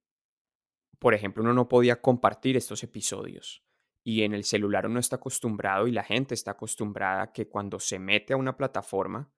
por 0.97 1.13
ejemplo, 1.13 1.43
uno 1.43 1.53
no 1.53 1.67
podía 1.67 2.01
compartir 2.01 2.57
estos 2.57 2.83
episodios 2.83 3.63
y 4.03 4.23
en 4.23 4.33
el 4.33 4.45
celular 4.45 4.87
uno 4.87 4.99
está 4.99 5.17
acostumbrado 5.17 5.87
y 5.87 5.91
la 5.91 6.03
gente 6.03 6.33
está 6.33 6.51
acostumbrada 6.51 7.33
que 7.33 7.49
cuando 7.49 7.79
se 7.79 7.99
mete 7.99 8.33
a 8.33 8.37
una 8.37 8.55
plataforma 8.55 9.29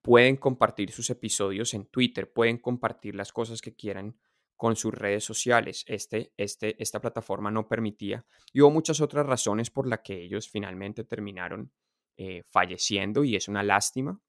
pueden 0.00 0.36
compartir 0.36 0.92
sus 0.92 1.10
episodios 1.10 1.74
en 1.74 1.86
Twitter, 1.86 2.32
pueden 2.32 2.58
compartir 2.58 3.16
las 3.16 3.32
cosas 3.32 3.60
que 3.60 3.74
quieran 3.74 4.16
con 4.56 4.76
sus 4.76 4.94
redes 4.94 5.24
sociales. 5.24 5.84
Este, 5.86 6.32
este, 6.36 6.80
esta 6.82 7.00
plataforma 7.00 7.50
no 7.50 7.68
permitía. 7.68 8.24
Y 8.52 8.60
hubo 8.60 8.70
muchas 8.70 9.00
otras 9.00 9.26
razones 9.26 9.70
por 9.70 9.86
las 9.86 10.00
que 10.00 10.22
ellos 10.22 10.48
finalmente 10.48 11.04
terminaron 11.04 11.70
eh, 12.16 12.42
falleciendo 12.44 13.24
y 13.24 13.36
es 13.36 13.48
una 13.48 13.62
lástima 13.62 14.20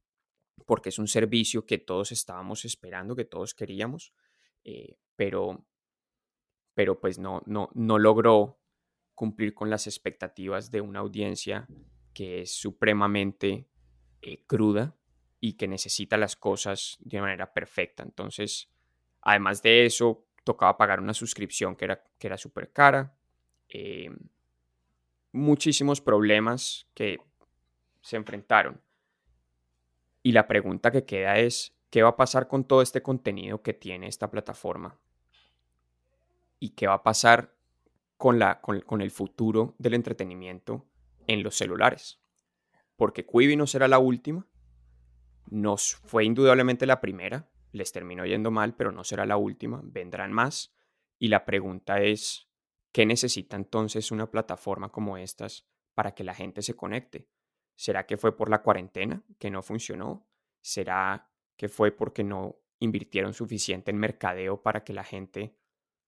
porque 0.65 0.89
es 0.89 0.99
un 0.99 1.07
servicio 1.07 1.65
que 1.65 1.77
todos 1.77 2.11
estábamos 2.11 2.65
esperando, 2.65 3.15
que 3.15 3.25
todos 3.25 3.53
queríamos, 3.53 4.13
eh, 4.63 4.97
pero, 5.15 5.65
pero 6.73 6.99
pues 6.99 7.19
no, 7.19 7.41
no, 7.45 7.69
no 7.73 7.99
logró 7.99 8.59
cumplir 9.15 9.53
con 9.53 9.69
las 9.69 9.87
expectativas 9.87 10.71
de 10.71 10.81
una 10.81 10.99
audiencia 10.99 11.67
que 12.13 12.41
es 12.41 12.51
supremamente 12.51 13.69
eh, 14.21 14.43
cruda 14.45 14.97
y 15.39 15.53
que 15.53 15.67
necesita 15.67 16.17
las 16.17 16.35
cosas 16.35 16.97
de 16.99 17.21
manera 17.21 17.53
perfecta. 17.53 18.03
Entonces, 18.03 18.69
Además 19.27 19.61
de 19.61 19.85
eso, 19.85 20.23
tocaba 20.45 20.77
pagar 20.77 21.01
una 21.01 21.13
suscripción 21.13 21.75
que 21.75 21.83
era, 21.83 22.01
que 22.17 22.27
era 22.27 22.37
súper 22.37 22.71
cara. 22.71 23.13
Eh, 23.67 24.09
muchísimos 25.33 25.99
problemas 25.99 26.87
que 26.93 27.17
se 27.99 28.15
enfrentaron. 28.15 28.79
Y 30.23 30.31
la 30.31 30.47
pregunta 30.47 30.91
que 30.91 31.03
queda 31.03 31.39
es, 31.39 31.75
¿qué 31.89 32.03
va 32.03 32.09
a 32.11 32.15
pasar 32.15 32.47
con 32.47 32.63
todo 32.63 32.81
este 32.81 33.01
contenido 33.01 33.61
que 33.61 33.73
tiene 33.73 34.07
esta 34.07 34.31
plataforma? 34.31 34.97
¿Y 36.57 36.69
qué 36.69 36.87
va 36.87 36.93
a 36.93 37.03
pasar 37.03 37.53
con, 38.15 38.39
la, 38.39 38.61
con, 38.61 39.01
el 39.01 39.11
futuro 39.11 39.75
del 39.77 39.93
entretenimiento 39.93 40.85
en 41.27 41.43
los 41.43 41.57
celulares? 41.57 42.21
Porque 42.95 43.25
Quibi 43.25 43.57
no 43.57 43.67
será 43.67 43.89
la 43.89 43.99
última, 43.99 44.47
nos 45.49 45.95
fue 46.05 46.23
indudablemente 46.23 46.85
la 46.85 47.01
primera, 47.01 47.49
les 47.77 47.91
terminó 47.91 48.25
yendo 48.25 48.51
mal, 48.51 48.75
pero 48.75 48.91
no 48.91 49.03
será 49.03 49.25
la 49.25 49.37
última, 49.37 49.81
vendrán 49.83 50.33
más. 50.33 50.75
Y 51.17 51.29
la 51.29 51.45
pregunta 51.45 52.01
es, 52.01 52.49
¿qué 52.91 53.05
necesita 53.05 53.55
entonces 53.55 54.11
una 54.11 54.29
plataforma 54.29 54.89
como 54.89 55.17
estas 55.17 55.67
para 55.93 56.13
que 56.13 56.23
la 56.23 56.33
gente 56.33 56.61
se 56.61 56.75
conecte? 56.75 57.29
¿Será 57.75 58.05
que 58.05 58.17
fue 58.17 58.35
por 58.35 58.49
la 58.49 58.61
cuarentena 58.61 59.23
que 59.39 59.49
no 59.49 59.61
funcionó? 59.61 60.27
¿Será 60.61 61.31
que 61.55 61.69
fue 61.69 61.91
porque 61.91 62.23
no 62.23 62.59
invirtieron 62.79 63.33
suficiente 63.33 63.91
en 63.91 63.97
mercadeo 63.97 64.61
para 64.61 64.83
que 64.83 64.93
la 64.93 65.03
gente 65.03 65.55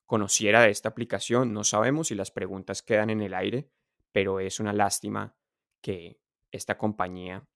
conociera 0.05 0.62
de 0.62 0.71
esta 0.71 0.89
aplicación? 0.89 1.53
No 1.53 1.63
sabemos 1.63 2.12
y 2.12 2.15
las 2.15 2.32
preguntas 2.32 2.82
quedan 2.82 3.10
en 3.10 3.21
el 3.21 3.34
aire, 3.34 3.71
pero 4.12 4.39
es 4.39 4.60
una 4.60 4.73
lástima 4.73 5.36
que 5.82 6.19
esta 6.51 6.77
compañía 6.77 7.47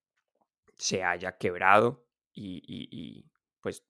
se 0.77 1.03
haya 1.03 1.37
quebrado 1.37 2.05
y, 2.33 3.31
pues 3.61 3.85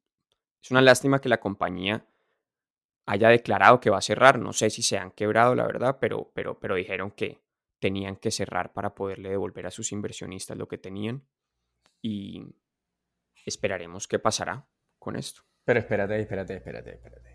es 0.63 0.71
una 0.71 0.81
lástima 0.81 1.19
que 1.19 1.27
la 1.27 1.41
compañía 1.41 2.07
haya 3.05 3.27
declarado 3.27 3.81
que 3.81 3.89
va 3.89 3.97
a 3.97 4.01
cerrar. 4.01 4.39
No 4.39 4.53
sé 4.53 4.69
si 4.69 4.81
se 4.81 4.97
han 4.97 5.11
quebrado, 5.11 5.55
la 5.55 5.65
verdad, 5.65 5.97
pero, 5.99 6.31
pero, 6.33 6.57
pero 6.57 6.75
dijeron 6.75 7.11
que 7.11 7.43
tenían 7.79 8.15
que 8.15 8.31
cerrar 8.31 8.71
para 8.71 8.95
poderle 8.95 9.29
devolver 9.29 9.67
a 9.67 9.71
sus 9.71 9.91
inversionistas 9.91 10.57
lo 10.57 10.69
que 10.69 10.77
tenían. 10.77 11.27
Y 12.01 12.45
esperaremos 13.45 14.07
qué 14.07 14.19
pasará 14.19 14.65
con 14.99 15.17
esto. 15.17 15.41
Pero 15.65 15.79
espérate, 15.79 16.17
espérate, 16.17 16.55
espérate, 16.55 16.91
espérate. 16.91 17.29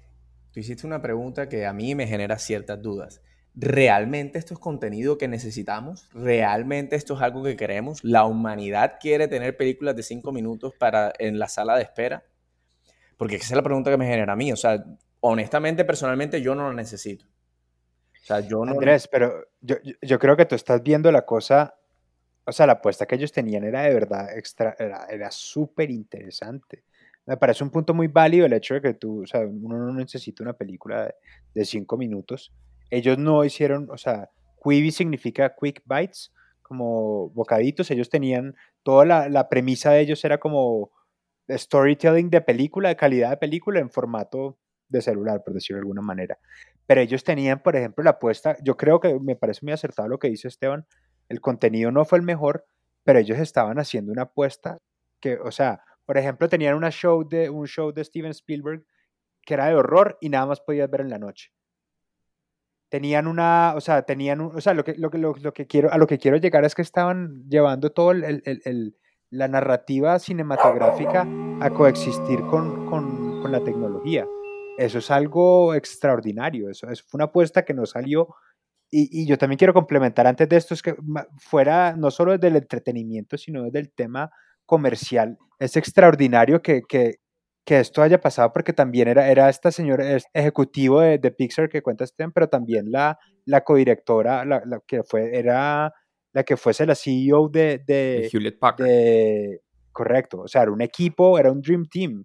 Tú 0.51 0.61
hiciste 0.61 0.87
una 0.87 1.03
pregunta 1.03 1.51
que 1.51 1.67
a 1.67 1.75
mí 1.75 1.95
me 1.95 2.07
genera 2.07 2.39
ciertas 2.39 2.81
dudas. 2.81 3.21
¿Realmente 3.55 4.39
esto 4.39 4.55
es 4.55 4.61
contenido 4.61 5.19
que 5.19 5.29
necesitamos? 5.29 6.09
¿Realmente 6.15 6.97
esto 6.97 7.15
es 7.15 7.21
algo 7.21 7.43
que 7.43 7.57
queremos? 7.57 8.03
¿La 8.03 8.25
humanidad 8.25 8.95
quiere 8.99 9.29
tener 9.29 9.59
películas 9.59 9.97
de 9.97 10.03
cinco 10.03 10.33
minutos 10.33 10.73
para, 10.79 11.13
en 11.19 11.39
la 11.39 11.49
sala 11.49 11.77
de 11.77 11.83
espera? 11.83 12.25
Porque 13.19 13.37
esa 13.37 13.53
es 13.53 13.57
la 13.57 13.63
pregunta 13.63 13.91
que 13.91 13.99
me 13.99 14.07
genera 14.07 14.33
a 14.33 14.37
mí. 14.37 14.51
O 14.53 14.57
sea, 14.57 14.83
honestamente, 15.21 15.85
personalmente, 15.85 16.41
yo 16.41 16.55
no 16.55 16.69
lo 16.69 16.73
necesito 16.73 17.27
sea, 18.29 18.41
yo 18.41 18.65
no... 18.65 18.73
Andrés, 18.73 19.09
pero 19.09 19.47
yo, 19.61 19.77
yo, 20.03 20.19
creo 20.19 20.37
que 20.37 20.45
tú 20.45 20.55
estás 20.55 20.83
viendo 20.83 21.11
la 21.11 21.25
cosa, 21.25 21.75
o 22.45 22.53
sea, 22.53 22.67
la 22.67 22.75
apuesta 22.75 23.07
que 23.07 23.15
ellos 23.15 23.33
tenían 23.33 23.65
era 23.65 23.83
de 23.83 23.95
verdad 23.95 24.37
extra, 24.37 24.77
era 24.79 25.31
súper 25.31 25.91
interesante. 25.91 26.85
Me 27.27 27.37
parece 27.37 27.65
un 27.65 27.71
punto 27.71 27.93
muy 27.95 28.09
válido 28.09 28.47
el 28.47 28.53
hecho 28.53 28.75
de 28.75 28.81
que 28.81 28.95
tú, 28.95 29.23
o 29.23 29.27
sea, 29.27 29.41
uno 29.41 29.79
no 29.79 29.93
necesita 29.93 30.43
una 30.43 30.55
película 30.55 31.15
de, 31.55 31.65
cinco 31.65 31.97
minutos. 31.97 32.53
Ellos 32.91 33.19
no 33.19 33.45
hicieron, 33.45 33.89
o 33.91 33.99
sea, 33.99 34.31
Quibi 34.63 34.91
significa 34.91 35.55
quick 35.55 35.83
bites, 35.85 36.33
como 36.63 37.31
bocaditos. 37.31 37.91
Ellos 37.91 38.09
tenían, 38.09 38.55
toda 38.83 39.05
la, 39.05 39.29
la 39.29 39.49
premisa 39.49 39.93
de 39.93 40.01
ellos 40.01 40.25
era 40.25 40.39
como 40.39 40.91
storytelling 41.51 42.31
de 42.31 42.41
película, 42.41 42.89
de 42.89 42.97
calidad 42.97 43.31
de 43.31 43.37
película 43.37 43.81
en 43.81 43.91
formato 43.91 44.59
de 44.89 45.03
celular, 45.03 45.43
por 45.45 45.55
decirlo 45.55 45.79
de 45.79 45.83
alguna 45.83 46.03
manera. 46.03 46.39
Pero 46.87 47.01
ellos 47.01 47.25
tenían, 47.25 47.63
por 47.63 47.77
ejemplo, 47.77 48.03
la 48.03 48.11
apuesta, 48.11 48.57
yo 48.63 48.77
creo 48.77 49.01
que 49.01 49.19
me 49.21 49.37
parece 49.37 49.61
muy 49.63 49.73
acertado 49.73 50.09
lo 50.09 50.19
que 50.19 50.29
dice 50.29 50.49
Esteban, 50.49 50.87
el 51.29 51.41
contenido 51.41 51.91
no 51.91 52.05
fue 52.05 52.19
el 52.19 52.25
mejor, 52.25 52.65
pero 53.05 53.19
ellos 53.19 53.39
estaban 53.39 53.79
haciendo 53.79 54.13
una 54.13 54.23
apuesta 54.23 54.79
que, 55.21 55.37
o 55.37 55.51
sea, 55.51 55.83
por 56.07 56.17
ejemplo, 56.17 56.49
tenían 56.49 56.75
una 56.75 56.91
show 56.91 57.29
de, 57.29 57.51
un 57.51 57.67
show 57.67 57.93
de 57.93 58.05
Steven 58.05 58.31
Spielberg 58.31 58.85
que 59.43 59.55
era 59.55 59.67
de 59.67 59.75
horror 59.75 60.19
y 60.21 60.29
nada 60.29 60.47
más 60.47 60.61
podías 60.61 60.91
ver 60.91 61.03
en 61.03 61.11
la 61.11 61.19
noche. 61.19 61.53
Tenían 62.89 63.27
una, 63.27 63.75
o 63.77 63.81
sea, 63.81 64.03
tenían, 64.03 64.41
o 64.41 64.61
sea, 64.61 64.73
lo 64.73 64.85
que, 64.85 64.95
lo, 64.97 65.11
lo, 65.13 65.35
lo, 65.35 65.53
que 65.53 65.67
quiero, 65.67 65.93
a 65.93 65.99
lo 65.99 66.07
que 66.07 66.19
quiero 66.19 66.39
llegar 66.39 66.65
es 66.65 66.75
que 66.75 66.83
estaban 66.83 67.45
llevando 67.49 67.93
todo 67.93 68.13
el, 68.13 68.25
el, 68.25 68.43
el, 68.45 68.97
la 69.31 69.49
narrativa 69.49 70.19
cinematográfica 70.19 71.27
a 71.61 71.71
coexistir 71.71 72.41
con, 72.47 72.87
con, 72.87 73.19
la 73.51 73.65
tecnología. 73.65 74.27
Eso 74.77 74.99
es 74.99 75.11
algo 75.11 75.75
extraordinario, 75.75 76.69
eso, 76.69 76.87
fue 76.87 77.19
una 77.19 77.25
apuesta 77.25 77.65
que 77.65 77.73
no 77.73 77.87
salió. 77.87 78.29
Y, 78.91 79.27
yo 79.27 79.39
también 79.39 79.59
quiero 79.59 79.73
complementar 79.73 80.27
antes 80.27 80.49
de 80.49 80.57
esto, 80.57 80.75
es 80.75 80.83
que 80.83 80.95
fuera 81.39 81.95
no 81.97 82.11
solo 82.11 82.33
desde 82.33 82.49
el 82.49 82.57
entretenimiento, 82.57 83.39
sino 83.39 83.63
desde 83.65 83.81
el 83.81 83.91
tema 83.93 84.31
comercial. 84.67 85.39
Es 85.59 85.77
extraordinario 85.77 86.61
que, 86.61 86.83
que, 86.89 87.17
que 87.65 87.81
esto 87.81 88.03
haya 88.03 88.21
pasado 88.21 88.53
porque 88.53 88.73
también 88.73 89.09
era, 89.09 89.29
era 89.31 89.49
esta 89.49 89.71
señora 89.71 90.05
ejecutivo 90.33 91.01
de, 91.01 91.19
de 91.19 91.31
Pixar 91.31 91.69
que 91.69 91.83
cuenta 91.83 92.07
Sten, 92.07 92.33
pero 92.33 92.49
también 92.49 92.91
la, 92.91 93.19
la 93.45 93.63
codirectora, 93.63 94.45
la, 94.45 94.63
la, 94.65 94.81
que 94.87 95.03
fue, 95.03 95.39
era 95.39 95.93
la 96.33 96.45
que 96.45 96.57
fuese 96.57 96.87
la 96.87 96.95
CEO 96.95 97.49
de, 97.49 97.83
de, 97.87 98.29
Hewlett 98.33 98.59
Packard. 98.59 98.89
correcto, 99.93 100.41
o 100.41 100.49
sea, 100.49 100.63
era 100.63 100.73
un 100.73 100.83
equipo, 100.83 101.39
era 101.39 101.51
un 101.51 101.61
Dream 101.61 101.87
Team 101.87 102.25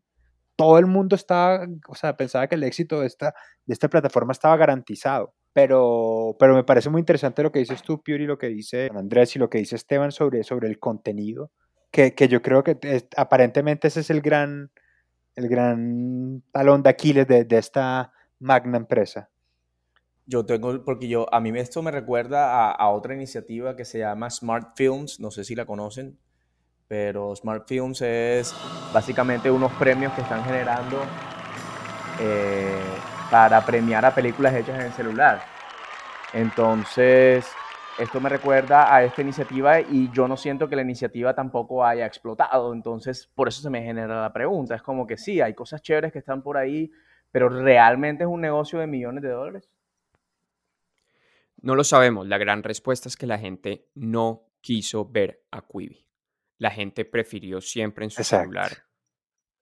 todo 0.56 0.78
el 0.78 0.86
mundo 0.86 1.16
estaba, 1.16 1.66
o 1.88 1.96
sea, 1.96 2.16
pensaba 2.16 2.48
que 2.48 2.56
el 2.56 2.63
éxito 2.63 3.02
de 3.02 3.08
esta, 3.08 3.34
de 3.66 3.74
esta 3.74 3.89
plataforma 3.89 4.32
estaba 4.32 4.58
garantizado. 4.58 5.34
Pero, 5.54 6.36
pero 6.39 6.56
me 6.56 6.63
parece 6.63 6.89
muy 6.89 7.00
interesante 7.00 7.44
lo 7.44 7.52
que 7.52 7.60
dices 7.60 7.84
tú, 7.84 8.02
Piuri, 8.02 8.26
lo 8.26 8.39
que 8.39 8.48
dice 8.48 8.89
Andrés 8.96 9.36
y 9.36 9.39
lo 9.39 9.50
que 9.50 9.60
dice 9.60 9.76
Esteban 9.76 10.12
sobre, 10.12 10.44
sobre 10.44 10.68
el 10.68 10.80
contenido, 10.80 11.52
que, 11.92 12.16
que 12.16 12.28
yo 12.28 12.42
creo 12.42 12.63
que 12.63 12.78
aparentemente 13.18 13.88
ese 13.88 14.00
es 14.00 14.10
el 14.10 14.22
gran, 14.22 14.72
el 15.36 15.48
gran 15.48 16.44
talón 16.52 16.82
de 16.82 16.89
Aquiles 16.89 17.28
de, 17.28 17.46
de 17.46 17.58
esta 17.58 18.13
magna 18.39 18.78
empresa. 18.78 19.30
Yo 20.26 20.46
tengo, 20.46 20.84
porque 20.86 21.08
yo, 21.08 21.34
a 21.34 21.40
mí 21.40 21.52
esto 21.58 21.82
me 21.82 21.92
recuerda 21.92 22.70
a, 22.70 22.72
a, 22.72 22.90
otra 22.90 23.14
iniciativa 23.14 23.76
que 23.76 23.84
se 23.84 24.00
llama 24.00 24.30
Smart 24.30 24.76
Films, 24.76 25.20
no 25.20 25.32
sé 25.32 25.44
si 25.44 25.54
la 25.54 25.66
conocen, 25.66 26.18
pero 26.88 27.36
Smart 27.36 27.68
Films 27.68 28.02
es 28.02 28.56
básicamente 28.94 29.50
unos 29.50 29.72
premios 29.74 30.14
que 30.14 30.22
están 30.22 30.44
generando 30.44 31.02
eh, 32.20 32.80
para 33.32 33.66
premiar 33.66 34.06
a 34.06 34.14
películas 34.14 34.54
hechas 34.54 34.80
en 34.80 34.86
el 34.86 34.94
celular. 34.94 35.42
Entonces, 36.34 37.48
esto 37.98 38.20
me 38.20 38.30
recuerda 38.30 38.94
a 38.94 39.04
esta 39.04 39.22
iniciativa 39.22 39.80
y 39.80 40.10
yo 40.12 40.28
no 40.28 40.38
siento 40.38 40.70
que 40.70 40.76
la 40.76 40.82
iniciativa 40.82 41.34
tampoco 41.34 41.86
haya 41.86 42.06
explotado. 42.06 42.74
Entonces, 42.74 43.28
por 43.34 43.48
eso 43.48 43.62
se 43.62 43.70
me 43.70 43.84
genera 43.84 44.22
la 44.22 44.34
pregunta. 44.34 44.76
Es 44.76 44.82
como 44.82 45.06
que 45.08 45.18
sí, 45.18 45.42
hay 45.42 45.54
cosas 45.54 45.82
chéveres 45.82 46.12
que 46.12 46.20
están 46.20 46.42
por 46.42 46.58
ahí, 46.58 46.92
pero 47.32 47.50
¿realmente 47.50 48.24
es 48.24 48.30
un 48.30 48.42
negocio 48.42 48.80
de 48.80 48.88
millones 48.88 49.24
de 49.24 49.30
dólares? 49.30 49.70
No 51.63 51.76
lo 51.76 51.84
sabemos. 51.84 52.28
La 52.28 52.38
gran 52.38 52.62
respuesta 52.62 53.10
es 53.10 53.17
que 53.17 53.26
la 53.26 53.39
gente 53.39 53.89
no 53.95 54.52
quiso 54.62 55.10
ver 55.10 55.43
a 55.49 55.65
Quibi 55.65 56.04
la 56.63 56.71
gente 56.71 57.04
prefirió 57.04 57.60
siempre 57.60 58.06
en 58.06 58.10
su 58.10 58.23
celular 58.23 58.86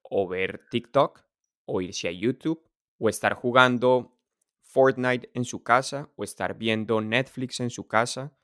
o 0.03 0.27
ver 0.27 0.67
TikTok 0.69 1.25
o 1.65 1.81
irse 1.81 2.07
a 2.07 2.11
YouTube 2.11 2.63
o 2.99 3.09
estar 3.09 3.33
jugando 3.33 4.19
Fortnite 4.61 5.31
en 5.33 5.43
su 5.43 5.63
casa 5.63 6.11
o 6.15 6.23
estar 6.23 6.59
viendo 6.59 7.01
Netflix 7.01 7.59
en 7.59 7.71
su 7.71 7.87
casa 7.87 8.37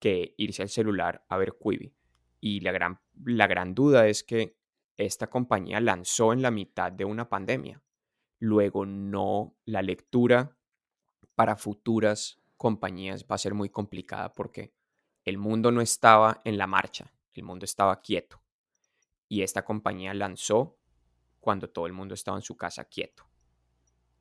que 0.00 0.34
irse 0.38 0.62
al 0.62 0.70
celular 0.70 1.24
a 1.28 1.36
ver 1.36 1.54
Quibi. 1.62 1.94
Y 2.40 2.60
la 2.62 2.72
gran, 2.72 3.00
la 3.24 3.46
gran 3.46 3.76
duda 3.76 4.08
es 4.08 4.24
que 4.24 4.56
esta 4.96 5.28
compañía 5.28 5.78
lanzó 5.78 6.32
en 6.32 6.42
la 6.42 6.50
mitad 6.50 6.90
de 6.90 7.04
una 7.04 7.28
pandemia. 7.28 7.80
Luego 8.40 8.86
no, 8.86 9.56
la 9.66 9.82
lectura 9.82 10.56
para 11.36 11.54
futuras 11.54 12.42
compañías 12.60 13.24
va 13.24 13.36
a 13.36 13.38
ser 13.38 13.54
muy 13.54 13.70
complicada 13.70 14.34
porque 14.34 14.74
el 15.24 15.38
mundo 15.38 15.72
no 15.72 15.80
estaba 15.80 16.42
en 16.44 16.58
la 16.58 16.66
marcha 16.66 17.10
el 17.40 17.46
mundo 17.46 17.64
estaba 17.64 18.00
quieto. 18.00 18.40
Y 19.28 19.42
esta 19.42 19.64
compañía 19.64 20.14
lanzó 20.14 20.78
cuando 21.40 21.70
todo 21.70 21.86
el 21.86 21.92
mundo 21.92 22.14
estaba 22.14 22.36
en 22.36 22.42
su 22.42 22.56
casa 22.56 22.84
quieto. 22.84 23.24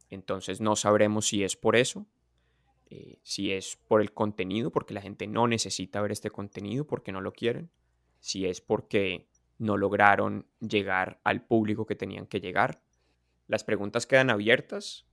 Entonces 0.10 0.62
no 0.62 0.76
sabremos 0.76 1.28
si 1.28 1.44
es 1.44 1.56
por 1.56 1.76
eso, 1.76 2.08
eh, 2.90 3.20
si 3.24 3.52
es 3.52 3.76
por 3.76 4.02
el 4.02 4.14
contenido, 4.14 4.72
porque 4.72 4.94
la 4.94 5.02
gente 5.02 5.28
no 5.28 5.48
necesita 5.48 6.02
ver 6.02 6.12
este 6.12 6.32
contenido 6.32 6.88
porque 6.88 7.12
no 7.12 7.22
lo 7.22 7.34
quieren, 7.34 7.70
si 8.20 8.46
es 8.46 8.62
porque 8.62 9.30
no 9.58 9.78
lograron 9.78 10.48
llegar 10.60 11.20
al 11.24 11.46
público 11.46 11.86
que 11.86 11.96
tenían 11.96 12.26
que 12.26 12.40
llegar. 12.40 12.82
Las 13.48 13.64
preguntas 13.64 14.08
quedan 14.08 14.30
abiertas 14.30 15.06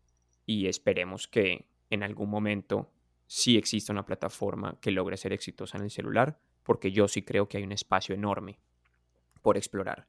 y 0.47 0.69
esperemos 0.69 1.27
que 1.27 1.69
en 1.91 2.03
algún 2.03 2.31
momento 2.31 2.93
sí 3.27 3.57
exista 3.57 3.93
una 3.93 4.07
plataforma 4.07 4.79
que 4.81 4.91
logre 4.91 5.17
ser 5.17 5.33
exitosa 5.33 5.77
en 5.77 5.85
el 5.85 5.91
celular 5.91 6.39
porque 6.63 6.91
yo 6.91 7.07
sí 7.07 7.23
creo 7.23 7.49
que 7.49 7.59
hay 7.59 7.65
un 7.65 7.73
espacio 7.73 8.15
enorme 8.15 8.59
por 9.41 9.57
explorar. 9.57 10.09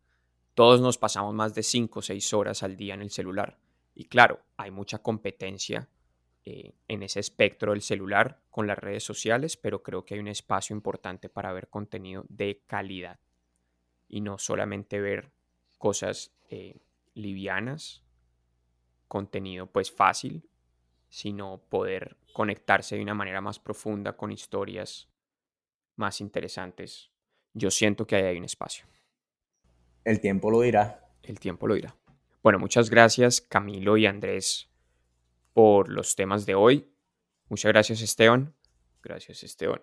Todos 0.55 0.81
nos 0.81 0.97
pasamos 0.97 1.35
más 1.35 1.53
de 1.53 1.61
5 1.61 1.99
o 1.99 2.01
6 2.01 2.33
horas 2.33 2.63
al 2.63 2.75
día 2.75 2.95
en 2.95 3.03
el 3.03 3.11
celular. 3.11 3.59
Y 3.93 4.05
claro, 4.05 4.41
hay 4.57 4.71
mucha 4.71 4.99
competencia 4.99 5.87
eh, 6.45 6.73
en 6.87 7.03
ese 7.03 7.19
espectro 7.19 7.73
del 7.73 7.83
celular 7.83 8.41
con 8.49 8.65
las 8.65 8.79
redes 8.79 9.03
sociales, 9.03 9.55
pero 9.55 9.83
creo 9.83 10.03
que 10.03 10.15
hay 10.15 10.19
un 10.19 10.27
espacio 10.27 10.75
importante 10.75 11.29
para 11.29 11.53
ver 11.53 11.67
contenido 11.67 12.25
de 12.29 12.63
calidad. 12.65 13.19
y 14.09 14.21
no 14.21 14.37
solamente 14.37 15.01
ver 15.01 15.33
cosas 15.77 16.31
eh, 16.49 16.79
livianas, 17.13 18.03
contenido 19.07 19.67
pues 19.67 19.91
fácil, 19.91 20.49
sino 21.09 21.61
poder 21.69 22.17
conectarse 22.33 22.95
de 22.95 23.01
una 23.01 23.13
manera 23.13 23.41
más 23.41 23.59
profunda 23.59 24.13
con 24.15 24.31
historias 24.31 25.09
más 25.95 26.21
interesantes. 26.21 27.11
Yo 27.53 27.71
siento 27.71 28.05
que 28.05 28.15
ahí 28.15 28.23
hay 28.23 28.37
un 28.37 28.45
espacio. 28.45 28.85
El 30.03 30.21
tiempo 30.21 30.51
lo 30.51 30.61
dirá. 30.61 31.09
El 31.23 31.39
tiempo 31.39 31.67
lo 31.67 31.75
dirá. 31.75 31.95
Bueno, 32.43 32.59
muchas 32.59 32.89
gracias 32.89 33.41
Camilo 33.41 33.97
y 33.97 34.05
Andrés 34.05 34.69
por 35.53 35.89
los 35.89 36.15
temas 36.15 36.45
de 36.45 36.55
hoy. 36.55 36.87
Muchas 37.49 37.71
gracias 37.71 38.01
Esteban. 38.01 38.53
Gracias 39.01 39.43
Esteban. 39.43 39.81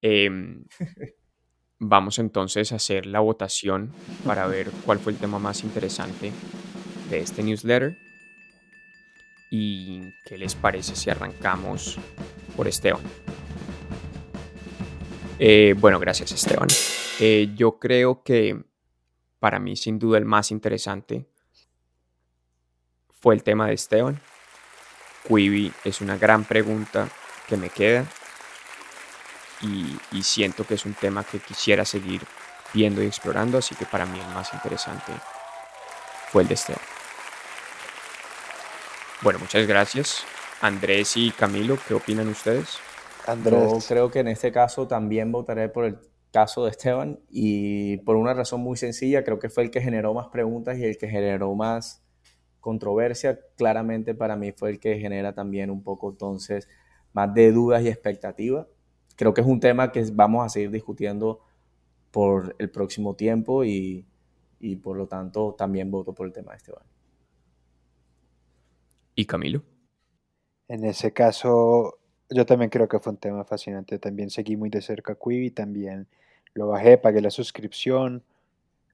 Em, 0.00 0.64
vamos 1.78 2.18
entonces 2.18 2.72
a 2.72 2.76
hacer 2.76 3.06
la 3.06 3.20
votación 3.20 3.92
para 4.24 4.46
ver 4.46 4.70
cuál 4.84 4.98
fue 4.98 5.12
el 5.12 5.18
tema 5.18 5.38
más 5.38 5.64
interesante 5.64 6.32
de 7.10 7.18
este 7.18 7.42
newsletter. 7.42 8.03
¿Y 9.56 10.12
qué 10.24 10.36
les 10.36 10.56
parece 10.56 10.96
si 10.96 11.10
arrancamos 11.10 11.96
por 12.56 12.66
Esteban? 12.66 13.00
Eh, 15.38 15.76
bueno, 15.78 16.00
gracias 16.00 16.32
Esteban. 16.32 16.66
Eh, 17.20 17.52
yo 17.54 17.78
creo 17.78 18.24
que 18.24 18.60
para 19.38 19.60
mí 19.60 19.76
sin 19.76 20.00
duda 20.00 20.18
el 20.18 20.24
más 20.24 20.50
interesante 20.50 21.28
fue 23.20 23.36
el 23.36 23.44
tema 23.44 23.68
de 23.68 23.74
Esteban. 23.74 24.20
Quibi 25.28 25.72
es 25.84 26.00
una 26.00 26.18
gran 26.18 26.42
pregunta 26.42 27.08
que 27.46 27.56
me 27.56 27.70
queda 27.70 28.06
y, 29.62 29.96
y, 30.10 30.24
siento 30.24 30.66
que 30.66 30.74
es 30.74 30.84
un 30.84 30.94
tema 30.94 31.22
que 31.22 31.38
quisiera 31.38 31.84
seguir 31.84 32.22
viendo 32.72 33.04
y 33.04 33.06
explorando, 33.06 33.58
así 33.58 33.76
que 33.76 33.86
para 33.86 34.04
mí 34.04 34.18
el 34.18 34.34
más 34.34 34.52
interesante 34.52 35.12
fue 36.32 36.42
el 36.42 36.48
de 36.48 36.54
Esteban. 36.54 36.93
Bueno, 39.24 39.38
muchas 39.38 39.66
gracias. 39.66 40.22
Andrés 40.60 41.16
y 41.16 41.30
Camilo, 41.30 41.78
¿qué 41.88 41.94
opinan 41.94 42.28
ustedes? 42.28 42.76
Yo 43.80 43.88
creo 43.88 44.10
que 44.10 44.18
en 44.18 44.28
este 44.28 44.52
caso 44.52 44.86
también 44.86 45.32
votaré 45.32 45.70
por 45.70 45.86
el 45.86 45.98
caso 46.30 46.64
de 46.64 46.70
Esteban 46.70 47.18
y 47.30 47.96
por 47.98 48.16
una 48.16 48.34
razón 48.34 48.60
muy 48.60 48.76
sencilla, 48.76 49.24
creo 49.24 49.38
que 49.38 49.48
fue 49.48 49.62
el 49.62 49.70
que 49.70 49.80
generó 49.80 50.12
más 50.12 50.28
preguntas 50.28 50.76
y 50.76 50.84
el 50.84 50.98
que 50.98 51.08
generó 51.08 51.54
más 51.54 52.04
controversia, 52.60 53.40
claramente 53.56 54.14
para 54.14 54.36
mí 54.36 54.52
fue 54.52 54.68
el 54.68 54.78
que 54.78 54.98
genera 54.98 55.32
también 55.32 55.70
un 55.70 55.82
poco 55.82 56.10
entonces 56.10 56.68
más 57.14 57.32
de 57.32 57.50
dudas 57.50 57.82
y 57.82 57.88
expectativas. 57.88 58.66
Creo 59.16 59.32
que 59.32 59.40
es 59.40 59.46
un 59.46 59.58
tema 59.58 59.90
que 59.90 60.04
vamos 60.12 60.44
a 60.44 60.50
seguir 60.50 60.70
discutiendo 60.70 61.40
por 62.10 62.54
el 62.58 62.68
próximo 62.68 63.14
tiempo 63.14 63.64
y, 63.64 64.04
y 64.60 64.76
por 64.76 64.98
lo 64.98 65.06
tanto 65.06 65.54
también 65.56 65.90
voto 65.90 66.12
por 66.12 66.26
el 66.26 66.32
tema 66.34 66.50
de 66.50 66.58
Esteban. 66.58 66.84
¿Y 69.14 69.26
Camilo? 69.26 69.62
En 70.68 70.84
ese 70.84 71.12
caso, 71.12 71.98
yo 72.30 72.46
también 72.46 72.70
creo 72.70 72.88
que 72.88 72.98
fue 72.98 73.12
un 73.12 73.18
tema 73.18 73.44
fascinante. 73.44 73.98
También 73.98 74.30
seguí 74.30 74.56
muy 74.56 74.70
de 74.70 74.80
cerca 74.80 75.12
a 75.12 75.16
Quibi, 75.16 75.50
también 75.50 76.08
lo 76.54 76.68
bajé, 76.68 76.98
pagué 76.98 77.20
la 77.20 77.30
suscripción, 77.30 78.22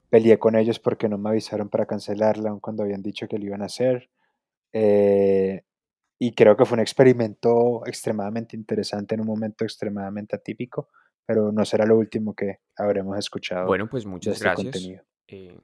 peleé 0.09 0.37
con 0.39 0.55
ellos 0.55 0.79
porque 0.79 1.07
no 1.07 1.17
me 1.17 1.29
avisaron 1.29 1.69
para 1.69 1.85
cancelarla, 1.85 2.49
aun 2.49 2.59
cuando 2.59 2.83
habían 2.83 3.01
dicho 3.01 3.27
que 3.27 3.37
lo 3.37 3.45
iban 3.45 3.61
a 3.61 3.65
hacer. 3.65 4.09
Eh, 4.73 5.63
y 6.19 6.33
creo 6.33 6.55
que 6.55 6.65
fue 6.65 6.75
un 6.75 6.81
experimento 6.81 7.83
extremadamente 7.85 8.55
interesante 8.55 9.15
en 9.15 9.21
un 9.21 9.27
momento 9.27 9.63
extremadamente 9.63 10.35
atípico, 10.35 10.89
pero 11.25 11.51
no 11.51 11.65
será 11.65 11.85
lo 11.85 11.97
último 11.97 12.35
que 12.35 12.59
habremos 12.75 13.17
escuchado. 13.17 13.65
Bueno, 13.67 13.89
pues 13.89 14.05
muchas 14.05 14.35
este 14.35 14.43
gracias. 14.43 15.03
Eh, 15.27 15.57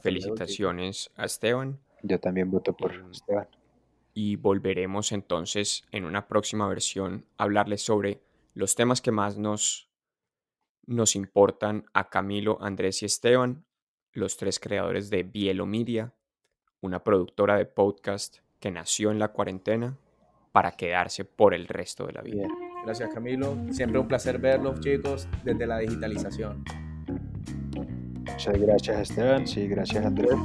felicitaciones 0.00 1.10
a 1.16 1.24
Esteban. 1.24 1.78
Yo 2.02 2.20
también 2.20 2.50
voto 2.50 2.74
por 2.74 2.94
em, 2.94 3.10
Esteban 3.10 3.48
y 4.16 4.36
volveremos 4.36 5.12
entonces 5.12 5.84
en 5.92 6.06
una 6.06 6.26
próxima 6.26 6.66
versión 6.66 7.26
a 7.36 7.42
hablarles 7.44 7.82
sobre 7.82 8.22
los 8.54 8.74
temas 8.74 9.02
que 9.02 9.10
más 9.12 9.36
nos, 9.36 9.90
nos 10.86 11.14
importan 11.16 11.84
a 11.92 12.08
Camilo, 12.08 12.56
Andrés 12.62 13.02
y 13.02 13.04
Esteban, 13.04 13.66
los 14.14 14.38
tres 14.38 14.58
creadores 14.58 15.10
de 15.10 15.22
Bielo 15.22 15.66
Media, 15.66 16.14
una 16.80 17.04
productora 17.04 17.58
de 17.58 17.66
podcast 17.66 18.38
que 18.58 18.70
nació 18.70 19.10
en 19.10 19.18
la 19.18 19.32
cuarentena 19.32 19.98
para 20.50 20.72
quedarse 20.72 21.26
por 21.26 21.52
el 21.52 21.68
resto 21.68 22.06
de 22.06 22.14
la 22.14 22.22
vida. 22.22 22.48
Gracias 22.86 23.12
Camilo, 23.12 23.54
siempre 23.70 23.98
un 23.98 24.08
placer 24.08 24.38
verlos 24.38 24.80
chicos 24.80 25.28
desde 25.44 25.66
la 25.66 25.76
digitalización. 25.76 26.64
Muchas 28.20 28.58
gracias 28.58 29.10
Esteban, 29.10 29.46
sí, 29.46 29.68
gracias 29.68 30.06
Andrés. 30.06 30.36